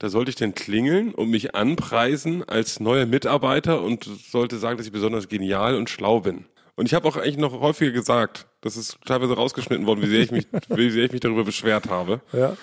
[0.00, 4.86] Da sollte ich dann klingeln und mich anpreisen als neuer Mitarbeiter und sollte sagen, dass
[4.86, 6.46] ich besonders genial und schlau bin.
[6.78, 10.20] Und ich habe auch eigentlich noch häufiger gesagt, das ist teilweise rausgeschnitten worden, wie sehr
[10.20, 12.20] ich mich, wie sehr ich mich darüber beschwert habe.
[12.32, 12.56] Ja.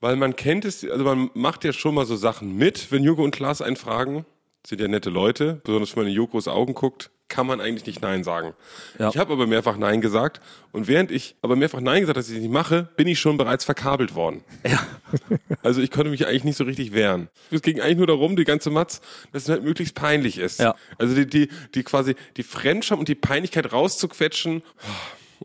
[0.00, 3.22] Weil man kennt es, also man macht ja schon mal so Sachen mit, wenn Joko
[3.22, 4.24] und Klaas einen fragen.
[4.66, 8.00] Sind ja nette Leute, besonders wenn man in Jokos Augen guckt, kann man eigentlich nicht
[8.00, 8.54] Nein sagen.
[8.98, 9.10] Ja.
[9.10, 10.40] Ich habe aber mehrfach Nein gesagt
[10.72, 13.20] und während ich aber mehrfach Nein gesagt habe, dass ich es nicht mache, bin ich
[13.20, 14.44] schon bereits verkabelt worden.
[14.68, 14.80] Ja.
[15.62, 17.28] Also ich konnte mich eigentlich nicht so richtig wehren.
[17.50, 19.00] Es ging eigentlich nur darum, die ganze Matz,
[19.32, 20.60] dass es halt möglichst peinlich ist.
[20.60, 20.76] Ja.
[20.98, 24.62] Also die, die, die quasi die Fremdscham und die Peinlichkeit rauszuquetschen.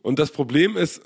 [0.01, 1.01] Und das Problem ist,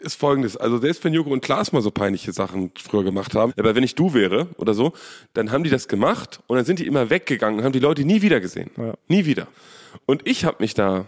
[0.00, 0.56] ist folgendes.
[0.56, 3.84] Also selbst wenn Joko und Klaas mal so peinliche Sachen früher gemacht haben, aber wenn
[3.84, 4.92] ich du wäre oder so,
[5.34, 8.04] dann haben die das gemacht und dann sind die immer weggegangen und haben die Leute
[8.04, 8.70] nie wieder gesehen.
[8.76, 8.94] Ja.
[9.08, 9.48] Nie wieder.
[10.04, 11.06] Und ich habe mich da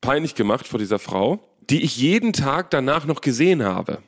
[0.00, 1.40] peinlich gemacht vor dieser Frau,
[1.70, 3.98] die ich jeden Tag danach noch gesehen habe.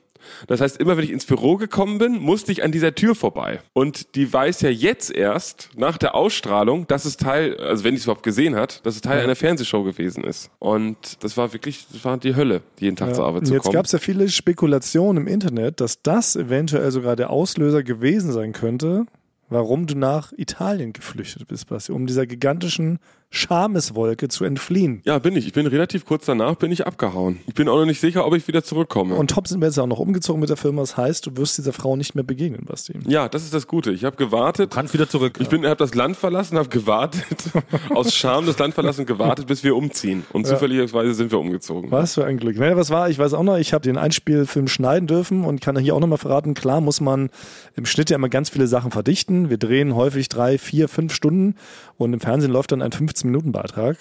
[0.47, 3.61] Das heißt, immer wenn ich ins Büro gekommen bin, musste ich an dieser Tür vorbei.
[3.73, 7.99] Und die weiß ja jetzt erst nach der Ausstrahlung, dass es Teil, also wenn die
[7.99, 10.51] es überhaupt gesehen hat, dass es Teil einer Fernsehshow gewesen ist.
[10.59, 13.75] Und das war wirklich, das war die Hölle, jeden Tag zur Arbeit zu jetzt kommen.
[13.75, 18.53] gab es ja viele Spekulationen im Internet, dass das eventuell sogar der Auslöser gewesen sein
[18.53, 19.07] könnte,
[19.49, 22.99] warum du nach Italien geflüchtet bist, Basti, um dieser gigantischen
[23.31, 25.03] Schameswolke zu entfliehen.
[25.05, 25.47] ja, bin ich.
[25.47, 27.39] Ich bin relativ kurz danach bin ich abgehauen.
[27.47, 29.15] Ich bin auch noch nicht sicher, ob ich wieder zurückkomme.
[29.15, 30.83] Und top sind wir jetzt auch noch umgezogen mit der Firma.
[30.83, 32.95] Das heißt, du wirst dieser Frau nicht mehr begegnen, Basti.
[33.07, 33.93] ja, das ist das Gute.
[33.93, 34.73] Ich habe gewartet.
[34.73, 35.39] Kannst wieder zurück.
[35.41, 37.25] Ich bin, habe das Land verlassen, habe gewartet,
[37.95, 40.25] aus Scham das Land verlassen und gewartet, bis wir umziehen.
[40.33, 41.91] Und zufälligerweise sind wir umgezogen.
[41.93, 42.59] Was für ein Glück.
[42.59, 45.79] Naja, was war, ich weiß auch noch, ich habe den Einspielfilm schneiden dürfen und kann
[45.79, 47.31] hier auch nochmal verraten, klar muss man
[47.77, 49.51] im Schnitt ja immer ganz viele Sachen verdichten.
[49.51, 51.55] Wir drehen häufig drei, vier, fünf Stunden
[51.97, 52.91] und im Fernsehen läuft dann ein
[53.21, 53.97] 15-Minuten-Beitrag.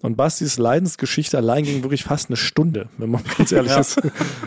[0.00, 4.00] Und Bastis Leidensgeschichte allein ging wirklich fast eine Stunde, wenn man ganz ehrlich ist.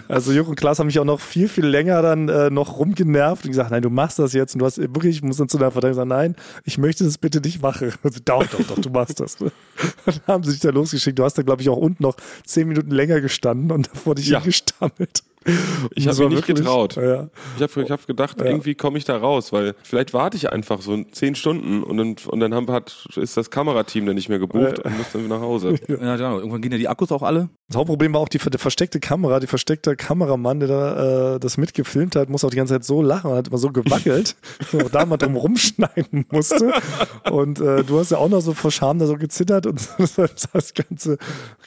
[0.10, 3.46] Also Jürgen und Klaas haben mich auch noch viel, viel länger dann äh, noch rumgenervt
[3.46, 5.58] und gesagt, nein, du machst das jetzt und du hast wirklich, ich muss dann zu
[5.58, 7.94] deiner Verteidigung sagen, nein, ich möchte das bitte nicht machen.
[8.04, 9.36] Also, doch, doch, doch, du machst das.
[9.40, 9.54] Und
[10.06, 11.18] dann haben sie sich da losgeschickt.
[11.18, 14.28] Du hast da, glaube ich, auch unten noch zehn Minuten länger gestanden und davor dich
[14.28, 14.40] Ja.
[14.42, 15.24] hingestammelt.
[15.94, 16.96] Ich habe mich nicht wirklich- getraut.
[16.96, 17.30] Ja.
[17.58, 20.82] Ich habe ich hab gedacht, irgendwie komme ich da raus, weil vielleicht warte ich einfach
[20.82, 24.40] so zehn Stunden und dann, und dann haben, hat, ist das Kamerateam dann nicht mehr
[24.40, 25.76] gebucht und muss dann wieder nach Hause.
[25.88, 26.40] ja, genau.
[26.40, 27.50] Irgendwann gehen ja die Akkus auch alle.
[27.68, 31.58] Das Hauptproblem war auch die, die versteckte Kamera, die versteckte Kameramann, der da äh, das
[31.58, 34.74] mitgefilmt hat, muss auch die ganze Zeit so lachen und hat immer so gewackelt, dass
[34.74, 36.74] man auch da mal drum rumschneiden musste.
[37.32, 39.88] Und äh, du hast ja auch noch so vor Scham da so gezittert und
[40.18, 41.18] das ganze,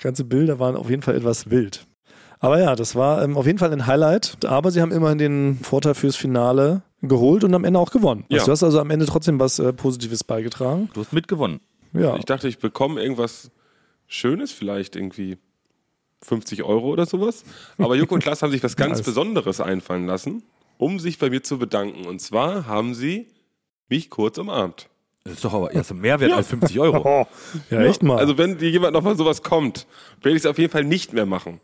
[0.00, 1.87] ganze Bilder waren auf jeden Fall etwas wild.
[2.40, 4.44] Aber ja, das war ähm, auf jeden Fall ein Highlight.
[4.44, 8.24] Aber sie haben immerhin den Vorteil fürs Finale geholt und am Ende auch gewonnen.
[8.28, 8.38] Ja.
[8.38, 10.90] Also du hast also am Ende trotzdem was äh, Positives beigetragen.
[10.94, 11.60] Du hast mitgewonnen.
[11.92, 12.16] Ja.
[12.16, 13.50] Ich dachte, ich bekomme irgendwas
[14.06, 15.38] Schönes, vielleicht irgendwie
[16.22, 17.44] 50 Euro oder sowas.
[17.78, 19.06] Aber Joko und Klaas haben sich was ganz Nice.
[19.06, 20.42] Besonderes einfallen lassen,
[20.76, 22.06] um sich bei mir zu bedanken.
[22.06, 23.28] Und zwar haben sie
[23.88, 24.87] mich kurz umarmt.
[25.28, 27.26] Das ist doch aber erst ein Mehrwert als 50 Euro.
[27.70, 28.18] Ja, echt mal.
[28.18, 29.86] Also wenn dir jemand nochmal sowas kommt,
[30.22, 31.60] werde ich es auf jeden Fall nicht mehr machen.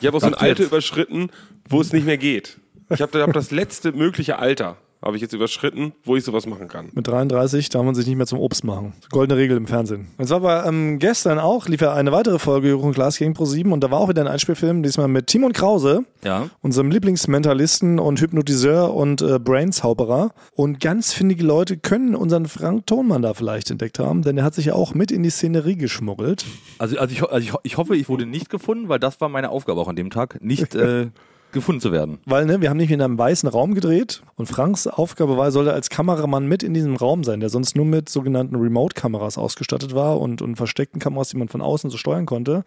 [0.00, 1.30] Ich habe auch so ein Alter überschritten,
[1.68, 2.58] wo es nicht mehr geht.
[2.90, 6.66] Ich habe hab das letzte mögliche Alter, habe ich jetzt überschritten, wo ich sowas machen
[6.68, 6.88] kann.
[6.94, 8.94] Mit 33 darf man sich nicht mehr zum Obst machen.
[9.10, 10.08] Goldene Regel im Fernsehen.
[10.16, 13.70] Und zwar war ähm, gestern auch, lief ja eine weitere Folge Jürgen Glas gegen Pro7
[13.70, 16.48] und da war auch wieder ein Einspielfilm, diesmal mit Timon Krause, Ja.
[16.62, 20.30] unserem Lieblingsmentalisten und Hypnotiseur und äh, Brainzauberer.
[20.54, 24.54] Und ganz findige Leute können unseren Frank Thonmann da vielleicht entdeckt haben, denn er hat
[24.54, 26.44] sich ja auch mit in die Szenerie geschmuggelt.
[26.78, 29.50] Also, also, ich, also ich, ich hoffe, ich wurde nicht gefunden, weil das war meine
[29.50, 31.08] Aufgabe auch an dem Tag, nicht äh,
[31.54, 32.18] gefunden zu werden.
[32.26, 35.52] Weil, ne, wir haben nicht in einem weißen Raum gedreht und Franks Aufgabe war, er
[35.52, 39.94] sollte als Kameramann mit in diesem Raum sein, der sonst nur mit sogenannten Remote-Kameras ausgestattet
[39.94, 42.64] war und, und versteckten Kameras, die man von außen so steuern konnte.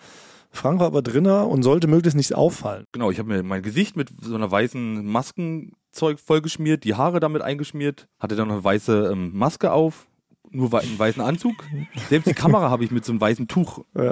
[0.50, 2.86] Frank war aber drinner und sollte möglichst nicht auffallen.
[2.92, 7.42] Genau, ich habe mir mein Gesicht mit so einer weißen Maskenzeug vollgeschmiert, die Haare damit
[7.42, 10.07] eingeschmiert, hatte dann noch eine weiße ähm, Maske auf,
[10.52, 11.64] nur einen weißen Anzug.
[12.10, 14.12] Selbst die Kamera habe ich mit so einem weißen Tuch Ja.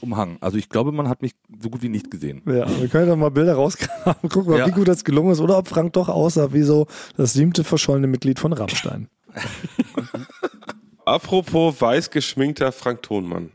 [0.00, 0.36] umhangen.
[0.40, 2.42] Also ich glaube, man hat mich so gut wie nicht gesehen.
[2.46, 4.66] Ja, wir können ja mal Bilder rausgraben, gucken Ja.
[4.66, 8.06] wie gut das gelungen ist oder ob Frank doch aussah wie so das siebte verschollene
[8.06, 9.08] Mitglied von Rammstein.
[11.04, 13.50] Apropos weiß geschminkter Frank Thonmann.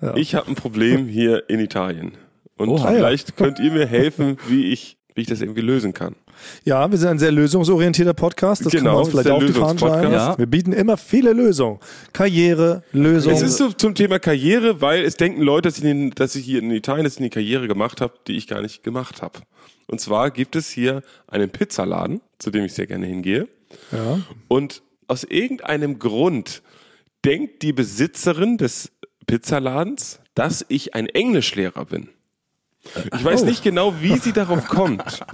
[0.00, 0.14] Ja.
[0.16, 2.12] Ich habe ein Problem hier in Italien.
[2.58, 2.88] Und Oha.
[2.90, 6.16] vielleicht könnt ihr mir helfen, wie ich, wie ich das irgendwie lösen kann.
[6.64, 8.64] Ja, wir sind ein sehr lösungsorientierter Podcast.
[8.64, 10.02] Das kann Genau, man uns das ist vielleicht der auf die Fahnen schreiben.
[10.10, 10.38] Lösungspodcast.
[10.38, 11.78] Wir bieten immer viele Lösungen.
[12.12, 13.36] Karriere, Lösungen.
[13.36, 16.44] Es ist so zum Thema Karriere, weil es denken Leute, dass ich, in, dass ich
[16.44, 19.40] hier in Italien jetzt eine Karriere gemacht habe, die ich gar nicht gemacht habe.
[19.86, 23.48] Und zwar gibt es hier einen Pizzaladen, zu dem ich sehr gerne hingehe.
[23.92, 24.20] ja.
[24.48, 26.62] Und aus irgendeinem Grund
[27.24, 28.90] denkt die Besitzerin des
[29.28, 32.08] Pizzaladens, dass ich ein Englischlehrer bin.
[33.16, 35.24] Ich weiß nicht genau, wie sie darauf kommt.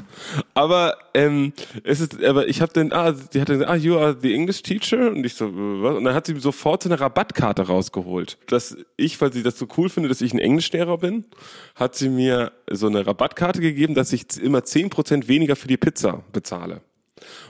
[0.55, 1.53] Aber ähm,
[1.84, 4.62] es ist, aber ich habe dann, ah, die hat dann, ah, you are the English
[4.62, 5.50] teacher und ich so,
[5.82, 5.96] was?
[5.96, 9.66] Und dann hat sie sofort so eine Rabattkarte rausgeholt, dass ich, weil sie das so
[9.76, 11.24] cool finde, dass ich ein Englischlehrer bin,
[11.74, 16.22] hat sie mir so eine Rabattkarte gegeben, dass ich immer 10% weniger für die Pizza
[16.32, 16.82] bezahle.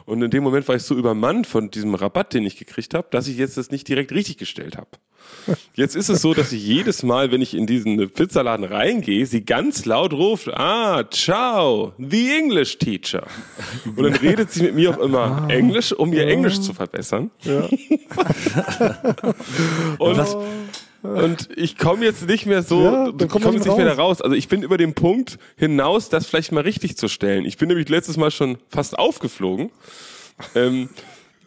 [0.05, 3.09] Und in dem Moment war ich so übermannt von diesem Rabatt, den ich gekriegt habe,
[3.11, 4.91] dass ich jetzt das nicht direkt richtig gestellt habe.
[5.75, 9.45] Jetzt ist es so, dass ich jedes Mal, wenn ich in diesen Pizzaladen reingehe, sie
[9.45, 13.27] ganz laut ruft, ah, ciao, the English teacher.
[13.97, 17.31] Und dann redet sie mit mir auch immer Englisch, um ihr Englisch zu verbessern.
[19.99, 20.19] Und,
[21.03, 23.95] und ich komme jetzt nicht mehr so, Ja, ich komme nicht jetzt nicht mehr da
[23.95, 24.23] raus.
[24.23, 27.45] Also ich bin über den Punkt hinaus, das vielleicht mal richtig zu stellen.
[27.45, 29.71] Ich bin nämlich letztes Mal schon fast aufgeflogen.
[30.55, 30.89] Ähm,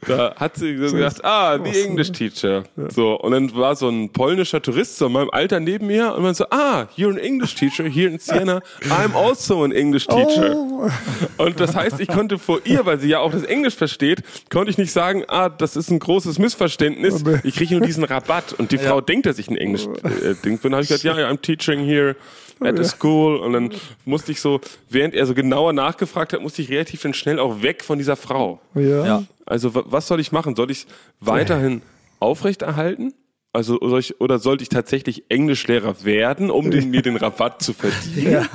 [0.07, 2.63] da hat sie so gesagt, ah, the English teacher.
[2.89, 6.23] So, und dann war so ein polnischer Tourist so in meinem Alter neben mir und
[6.23, 8.61] man so, ah, you're an English teacher here in Siena.
[8.89, 10.55] I'm also an English teacher.
[10.55, 10.89] Oh.
[11.37, 14.71] Und das heißt, ich konnte vor ihr, weil sie ja auch das Englisch versteht, konnte
[14.71, 17.23] ich nicht sagen, ah, das ist ein großes Missverständnis.
[17.43, 18.53] Ich kriege nur diesen Rabatt.
[18.53, 20.71] Und die Frau denkt, dass ich ein Englisch äh, Ding bin.
[20.71, 22.15] Dann habe ich gesagt, ja, yeah, I'm teaching here
[22.61, 23.37] at a school.
[23.37, 23.71] Und dann
[24.05, 27.61] musste ich so, während er so genauer nachgefragt hat, musste ich relativ dann schnell auch
[27.61, 28.59] weg von dieser Frau.
[28.73, 29.05] Ja.
[29.05, 29.23] Ja.
[29.45, 30.55] Also wa- was soll ich machen?
[30.55, 30.87] Soll ich
[31.19, 31.81] weiterhin
[32.19, 33.13] aufrechterhalten?
[33.53, 37.71] Also soll ich, oder sollte ich tatsächlich Englischlehrer werden, um den, mir den Rabatt zu
[37.73, 38.45] verdienen?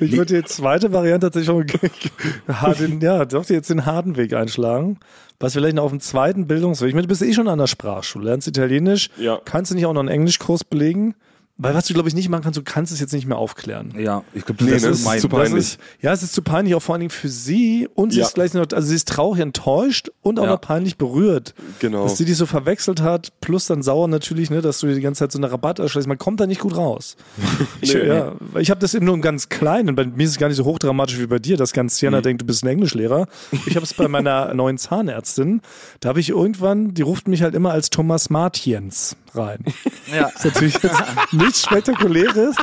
[0.00, 4.98] Ich würde die zweite Variante tatsächlich schon den, ja, doch jetzt den harten Weg einschlagen.
[5.40, 6.88] Was vielleicht noch auf dem zweiten Bildungsweg.
[6.88, 9.38] Ich meine, du bist eh schon an der Sprachschule, lernst Italienisch, Ja.
[9.44, 11.14] kannst du nicht auch noch einen Englischkurs belegen?
[11.60, 13.92] Weil was du, glaube ich, nicht machen kannst, du kannst es jetzt nicht mehr aufklären.
[13.98, 15.58] Ja, ich glaube, Nee, das das ist mein zu peinlich.
[15.58, 17.88] Ist, ja, es ist zu peinlich, auch vor allen Dingen für sie.
[17.96, 18.26] Und sie Ja.
[18.26, 20.50] ist gleich noch, also sie ist traurig enttäuscht und auch Ja.
[20.50, 21.54] noch peinlich berührt.
[21.80, 22.04] Genau.
[22.04, 25.00] Dass sie dich so verwechselt hat, plus dann sauer natürlich, ne, dass du dir die
[25.00, 26.06] ganze Zeit so eine Rabatt erschließt.
[26.06, 27.16] Man kommt da nicht gut raus.
[27.80, 28.06] Ich, Nee.
[28.06, 29.96] ja, ich habe das eben nur im ganz Kleinen.
[29.96, 31.98] Bei mir ist es gar nicht so hochdramatisch wie bei dir, dass ganz Mhm.
[32.06, 33.26] Siena denkt, du bist ein Englischlehrer.
[33.66, 35.60] Ich habe es bei meiner neuen Zahnärztin.
[36.00, 39.58] Da habe ich irgendwann, die ruft mich halt immer als Thomas Martiens rein.
[40.10, 40.30] Ja.
[40.32, 42.56] Das ist natürlich jetzt nichts Spektakuläres.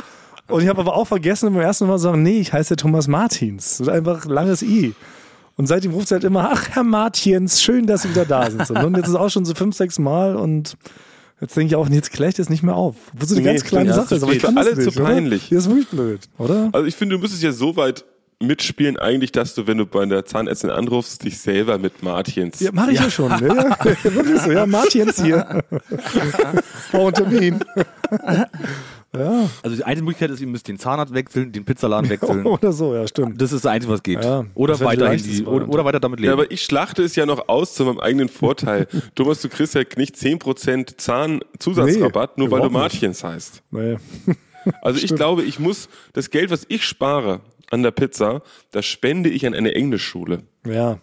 [0.48, 3.06] Und ich habe aber auch vergessen, beim ersten Mal zu sagen, nee, ich heiße Thomas
[3.06, 3.78] Martins.
[3.78, 4.94] Das ist einfach langes I.
[5.56, 8.68] Und seitdem ruft sie halt immer, ach, Herr Martins, schön, dass Sie wieder da sind.
[8.70, 10.76] Und jetzt ist es auch schon so fünf, sechs Mal und
[11.40, 12.96] jetzt denke ich auch, jetzt klärt es nicht mehr auf.
[13.14, 14.22] Wo so eine Nee, ganz kleine Sache das ist.
[14.24, 15.08] Aber ich kann das alle nicht, zu oder?
[15.08, 15.50] peinlich.
[15.50, 16.68] Ja, ist wirklich blöd, oder?
[16.72, 18.04] Also ich finde, du müsstest ja so weit
[18.40, 22.60] mitspielen eigentlich, dass du, wenn du bei der Zahnärztin anrufst, dich selber mit Martins.
[22.60, 23.30] Ja, mache ich ja, schon.
[23.30, 23.48] Ne?
[23.48, 23.84] Ja,
[24.14, 24.52] wirklich so.
[24.52, 25.64] Ja, Martins hier.
[26.92, 27.64] Brauchen Termin.
[29.12, 32.44] Also die eine Möglichkeit ist, ihr müsst den Zahnarzt wechseln, den Pizzaladen wechseln.
[32.46, 33.40] Oder so, ja, stimmt.
[33.40, 34.22] Das ist das Einzige, was geht.
[34.22, 36.28] Ja, oder, weiterhin die, oder, oder weiter damit leben.
[36.28, 38.86] Ja, aber ich schlachte es ja noch aus zu meinem eigenen Vorteil.
[39.14, 42.70] Thomas, du kriegst ja nicht 10% Zahnzusatzrabatt, Nee, nur weil du.
[42.70, 43.62] Martins heißt.
[43.70, 43.96] Nee.
[44.82, 47.40] Also ich glaube, ich muss das Geld, was ich spare
[47.70, 50.42] an der Pizza, das spende ich an eine Englischschule.
[50.66, 50.98] Ja.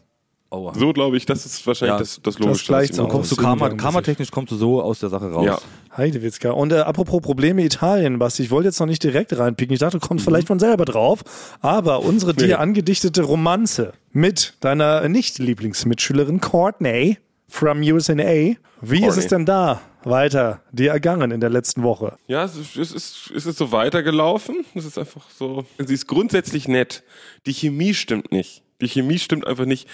[0.49, 0.71] Aua.
[0.75, 2.67] So glaube ich, das ist wahrscheinlich Ja, das, das das Logischste.
[2.67, 3.01] gleicht so.
[3.03, 3.11] mache.
[3.11, 5.45] kommst du Karma, karmatechnisch kommst du so aus der Sache raus.
[5.47, 5.59] Ja.
[5.97, 6.51] Heidewitzka.
[6.51, 9.73] Und äh, apropos Probleme Italien, Basti, ich wollte jetzt noch nicht direkt reinpicken.
[9.73, 11.23] Ich dachte, du kommst vielleicht von selber drauf.
[11.61, 18.13] Aber unsere dir angedichtete Romanze mit deiner Nicht-Lieblingsmitschülerin Courtney from USA.
[18.15, 19.07] Wie ist Courtney.
[19.07, 22.17] es denn da weiter dir ergangen in der letzten Woche?
[22.27, 24.65] Ja, es ist, es ist, es ist so weitergelaufen.
[24.75, 25.65] Es ist einfach so.
[25.77, 27.03] Sie ist grundsätzlich nett.
[27.45, 28.63] Die Chemie stimmt nicht.
[28.81, 29.87] Die Chemie stimmt einfach nicht.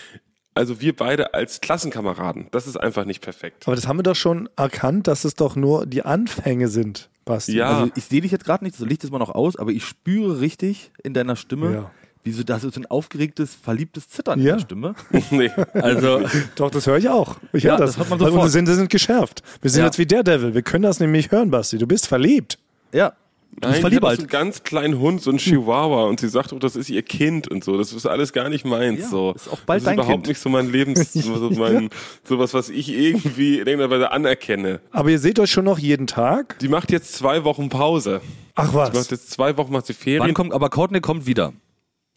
[0.55, 3.65] Also wir beide als Klassenkameraden, das ist einfach nicht perfekt.
[3.67, 7.53] Aber das haben wir doch schon erkannt, dass es doch nur die Anfänge sind, Basti.
[7.53, 7.69] Ja.
[7.79, 9.85] Also ich sehe dich jetzt gerade nicht, so Licht ist mal noch aus, aber ich
[9.85, 11.91] spüre richtig in deiner Stimme, Ja.
[12.23, 14.51] Wie so, das ist ein aufgeregtes, verliebtes Zittern Ja.
[14.53, 14.95] in der Stimme.
[15.31, 15.49] nee.
[15.73, 16.21] Also,
[16.55, 17.37] Doch, das höre ich auch.
[17.53, 17.91] Ich Ja, höre das.
[17.91, 18.45] das hört man Weil sofort.
[18.45, 19.41] unsere Sinne sind geschärft.
[19.61, 19.85] Wir sind Ja.
[19.85, 20.53] jetzt wie der Devil.
[20.53, 21.77] Wir können das nämlich hören, Basti.
[21.77, 22.57] Du bist verliebt.
[22.91, 23.13] ja.
[23.51, 24.17] Du Nein, bist die verliebt hat halt.
[24.19, 27.01] so einen ganz kleinen Hund, so ein Chihuahua, und sie sagt auch, das ist ihr
[27.01, 27.77] Kind und so.
[27.79, 29.01] Das ist alles gar nicht meins.
[29.01, 29.31] Ja, so.
[29.33, 30.27] ist auch bald das dein ist überhaupt Kind.
[30.27, 31.89] nicht so mein Lebens, so mein,
[32.23, 34.81] sowas, was ich irgendwie in irgendeiner Weise anerkenne.
[34.91, 36.59] Aber ihr seht euch schon noch jeden Tag?
[36.59, 38.21] Die macht jetzt zwei Wochen Pause.
[38.53, 39.09] Ach Sie macht was.
[39.09, 40.21] jetzt zwei Wochen macht sie Ferien.
[40.23, 41.51] Wann kommt, aber Courtney kommt wieder.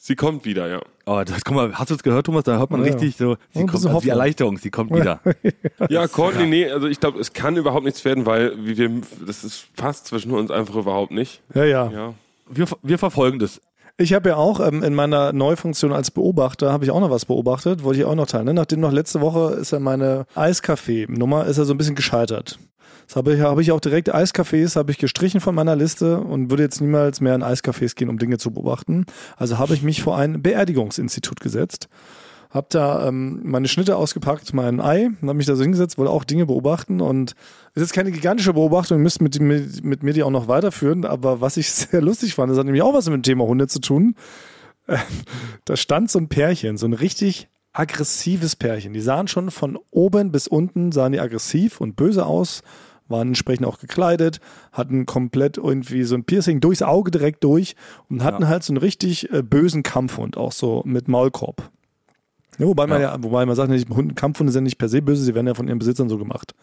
[0.02, 0.80] Sie kommt wieder, ja.
[1.06, 2.44] Oh, das, guck mal, hast du es gehört, Thomas?
[2.44, 2.92] Da hört man Ja.
[2.92, 4.08] richtig so, sie kommt, also die.
[4.08, 5.20] Erleichterung, sie kommt wieder.
[5.88, 8.90] Ja, Courtney, nee, also ich glaube, es kann überhaupt nichts werden, weil wie wir,
[9.26, 11.40] das ist passt zwischen uns einfach überhaupt nicht.
[11.54, 11.90] Ja, ja.
[11.90, 12.14] Ja.
[12.48, 13.60] Wir, wir verfolgen das.
[13.98, 17.26] Ich habe ja auch ähm, in meiner Neufunktion als Beobachter, habe ich auch noch was
[17.26, 18.46] beobachtet, wollte ich auch noch teilen.
[18.46, 18.54] Ne?
[18.54, 22.58] Nachdem noch letzte Woche ist ja meine Eiskaffee-Nummer ist ja so ein bisschen gescheitert.
[23.06, 26.50] Das habe ich, habe ich auch direkt Eiscafés habe ich gestrichen von meiner Liste und
[26.50, 29.04] würde jetzt niemals mehr in Eiscafés gehen, um Dinge zu beobachten.
[29.36, 31.88] Also habe ich mich vor ein Beerdigungsinstitut gesetzt.
[32.52, 36.12] Hab da ähm, meine Schnitte ausgepackt, mein Ei, und hab mich da so hingesetzt, wollte
[36.12, 37.34] auch Dinge beobachten und
[37.74, 41.04] es ist keine gigantische Beobachtung, ihr müsst mit, mit, mit mir die auch noch weiterführen,
[41.06, 43.68] aber was ich sehr lustig fand, das hat nämlich auch was mit dem Thema Hunde
[43.68, 44.14] zu tun.
[44.86, 44.98] Äh,
[45.64, 48.92] da stand so ein Pärchen, so ein richtig aggressives Pärchen.
[48.92, 52.62] Die sahen schon von oben bis unten, sahen die aggressiv und böse aus,
[53.08, 54.40] waren entsprechend auch gekleidet,
[54.72, 57.76] hatten komplett irgendwie so ein Piercing durchs Auge direkt durch
[58.10, 58.48] und hatten Ja.
[58.48, 61.70] halt so einen richtig äh, bösen Kampfhund, auch so mit Maulkorb.
[62.58, 65.22] Ja, wobei man ja, wobei man sagt, nicht, Hunde, Kampfhunde sind nicht per se böse,
[65.24, 66.54] sie werden ja von ihren Besitzern so gemacht.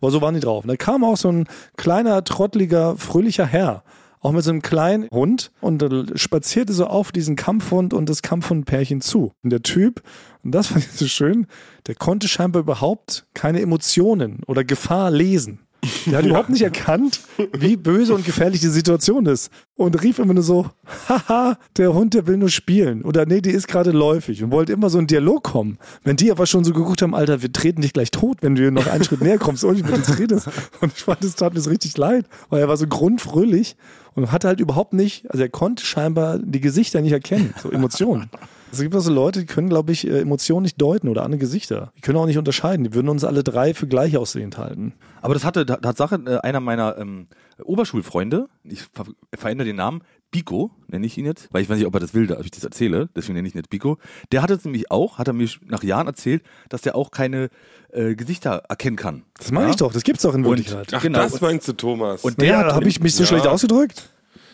[0.00, 0.64] Aber so waren die drauf.
[0.64, 1.46] Und da kam auch so ein
[1.76, 3.82] kleiner, trottliger, fröhlicher Herr,
[4.20, 8.22] auch mit so einem kleinen Hund und äh, spazierte so auf diesen Kampfhund und das
[8.22, 9.32] Kampfhundpärchen zu.
[9.42, 10.02] Und der Typ,
[10.42, 11.46] und das fand ich so schön,
[11.86, 15.60] der konnte scheinbar überhaupt keine Emotionen oder Gefahr lesen.
[16.06, 17.20] Der hat überhaupt nicht erkannt,
[17.56, 19.50] wie böse und gefährlich die Situation ist.
[19.76, 20.66] Und rief immer nur so,
[21.08, 23.02] haha, der Hund, der will nur spielen.
[23.02, 25.78] Oder nee, die ist gerade läufig und wollte immer so einen Dialog kommen.
[26.02, 28.62] Wenn die aber schon so geguckt haben, Alter, wir treten dich gleich tot, wenn du
[28.62, 30.48] hier noch einen Schritt näher kommst und mit uns redest.
[30.80, 33.76] Und ich fand, es tat mir so richtig leid, weil er war so grundfröhlich
[34.22, 38.30] und hatte halt überhaupt nicht, also er konnte scheinbar die Gesichter nicht erkennen, so Emotionen.
[38.70, 41.38] Es gibt auch so Leute, die können, glaube ich, äh, Emotionen nicht deuten oder andere
[41.38, 41.90] Gesichter.
[41.96, 42.84] Die können auch nicht unterscheiden.
[42.84, 44.92] Die würden uns alle drei für gleich aussehend halten.
[45.22, 47.28] Aber das hatte Ta- Tatsache äh, einer meiner ähm,
[47.64, 51.86] Oberschulfreunde, ich ver verändere den Namen, Biko, nenne ich ihn jetzt, weil ich weiß nicht,
[51.86, 53.96] ob er das will, ob ich das erzähle, deswegen nenne ich ihn jetzt Biko.
[54.30, 57.48] Der hatte es nämlich auch, hat er mir nach Jahren erzählt, dass der auch keine
[57.92, 59.22] äh, Gesichter erkennen kann.
[59.38, 59.70] Das meine Ja?
[59.70, 60.92] ich doch, das gibt's doch in Wirklichkeit.
[60.92, 61.20] Ach, Genau.
[61.20, 62.22] das meinst du, Thomas?
[62.24, 63.26] Und der ja, hat- habe ich mich so Ja.
[63.28, 64.10] schlecht ausgedrückt?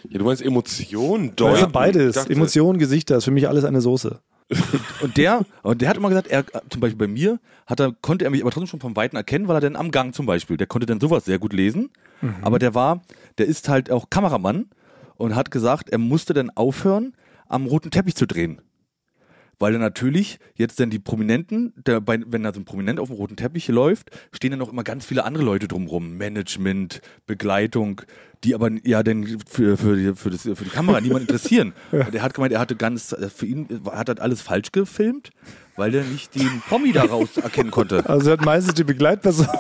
[0.09, 1.65] ja, du meinst Emotionen deuten.
[1.65, 2.15] ist beides.
[2.15, 4.21] Dachte- Emotionen, Gesichter, ist für mich alles eine Soße.
[5.01, 8.27] Und der, und der hat immer gesagt, er, zum Beispiel bei mir, hat er, konnte
[8.27, 10.59] er mich aber trotzdem schon vom Weiten erkennen, weil er dann am Gang zum Beispiel,
[10.59, 11.91] der konnte dann sowas sehr gut lesen.
[12.43, 13.03] Aber der war,
[13.39, 14.67] der ist halt auch Kameramann
[15.17, 17.15] und hat gesagt, er musste dann aufhören,
[17.49, 18.61] am roten Teppich zu drehen.
[19.59, 23.09] Weil er natürlich jetzt dann die Prominenten, der, bei, wenn da so ein Prominent auf
[23.09, 26.17] dem roten Teppich läuft, stehen dann noch immer ganz viele andere Leute drumrum.
[26.17, 28.03] Management, Begleitung,
[28.43, 31.73] die aber ja dann für, für, die, für, das, für die Kamera niemand interessieren.
[31.93, 35.31] Und er hat gemeint, er hatte ganz, für ihn hat er alles falsch gefilmt,
[35.77, 38.09] weil er nicht den Promi daraus erkennen konnte.
[38.09, 39.47] Also er hat meistens die Begleitperson.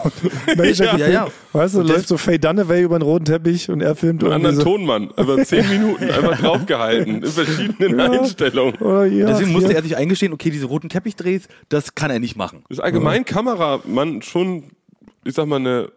[0.46, 0.98] Ja, gefilmt.
[1.12, 1.26] ja.
[1.52, 4.32] Weißt du, Und läuft so Faye Dunaway über den roten Teppich und er filmt Einen
[4.34, 8.10] anderen so, Tonmann, über zehn Minuten einfach draufgehalten, in verschiedenen Ja.
[8.10, 8.74] Einstellungen.
[8.76, 9.76] Oder ja, Deswegen musste hier.
[9.78, 12.64] er sich eingestehen, okay, diese roten Teppichdrehs, das kann er nicht machen.
[12.68, 14.64] Ist allgemein Kameramann schon,
[15.24, 15.90] ich sag mal, eine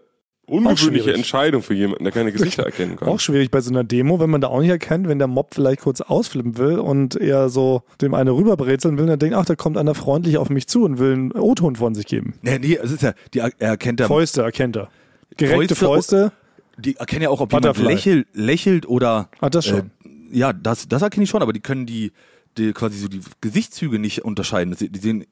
[0.47, 1.13] ungewöhnliche.
[1.13, 3.07] Entscheidung für jemanden, der keine Gesichter erkennen kann.
[3.09, 5.53] Auch schwierig bei so einer Demo, wenn man da auch nicht erkennt, wenn der Mob
[5.53, 9.45] vielleicht kurz ausflippen will und er so dem eine rüberbrezeln will und er denkt, ach,
[9.45, 12.33] da kommt einer freundlich auf mich zu und will einen O-Ton von sich geben.
[12.41, 14.89] Nee, nee, es ist ja, die er erkennt er, Fäuste erkennt er.
[15.35, 16.31] Gereckte Fäuste- Fäuste.
[16.77, 19.29] die erkennen ja auch, ob jemand lächelt, lächelt oder.
[19.39, 19.79] Ah, das schon.
[19.79, 22.11] Äh, ja, das, das erkenne ich schon, aber die können die,
[22.57, 24.71] die quasi so die Gesichtszüge nicht unterscheiden.
[24.71, 25.25] Das- Die sehen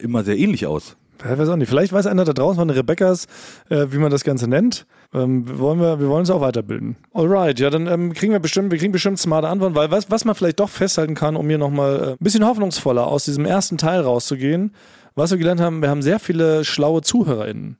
[0.00, 0.96] immer sehr ähnlich aus.
[1.22, 1.68] Ja, weiß auch nicht.
[1.68, 3.26] Vielleicht weiß einer da draußen von den Rebecca's,
[3.68, 4.86] äh, wie man das Ganze nennt.
[5.12, 6.96] Ähm, wir wollen wir, wir wollen uns auch weiterbilden.
[7.12, 10.24] Alright, ja, dann ähm, kriegen wir bestimmt, wir kriegen bestimmt smarte Antworten, weil was, was
[10.24, 13.78] man vielleicht doch festhalten kann, um hier nochmal äh, ein bisschen hoffnungsvoller aus diesem ersten
[13.78, 14.72] Teil rauszugehen,
[15.14, 17.76] was wir gelernt haben, wir haben sehr viele schlaue ZuhörerInnen,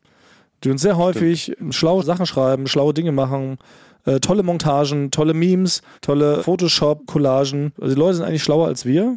[0.62, 3.58] die uns sehr häufig schlaue Sachen schreiben, schlaue Dinge machen,
[4.04, 7.72] äh, tolle Montagen, tolle Memes, tolle Photoshop-Collagen.
[7.80, 9.16] Also die Leute sind eigentlich schlauer als wir.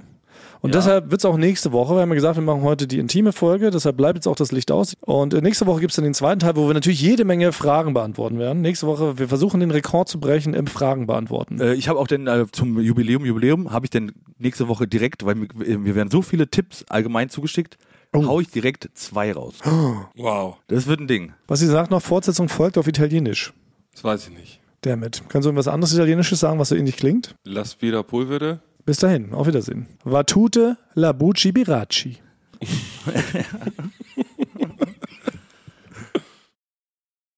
[0.62, 0.80] Und Ja.
[0.80, 3.32] deshalb wird es auch nächste Woche, wir haben ja gesagt, wir machen heute die intime
[3.32, 4.96] Folge, deshalb bleibt jetzt auch das Licht aus.
[5.02, 7.52] Und äh, nächste Woche gibt es dann den zweiten Teil, wo wir natürlich jede Menge
[7.52, 8.62] Fragen beantworten werden.
[8.62, 11.60] Nächste Woche, wir versuchen den Rekord zu brechen im Fragen beantworten.
[11.62, 15.26] Äh, ich habe auch dann äh, zum Jubiläum, Jubiläum, habe ich dann nächste Woche direkt,
[15.26, 15.48] weil mir,
[15.78, 17.78] mir werden so viele Tipps allgemein zugeschickt,
[18.16, 19.56] hau ich direkt zwei raus.
[20.16, 21.34] Wow, Das wird ein Ding.
[21.48, 23.54] Was sie sagt noch, Fortsetzung folgt auf Italienisch.
[23.94, 24.60] das weiß ich nicht.
[24.82, 25.24] Damit.
[25.30, 27.36] Kannst du irgendwas anderes Italienisches sagen, was so ähnlich klingt?
[27.44, 28.60] La Spira Pulvere.
[28.88, 29.86] Bis dahin, auf Wiedersehen.
[30.06, 32.20] Vatute la Bucci Biracci.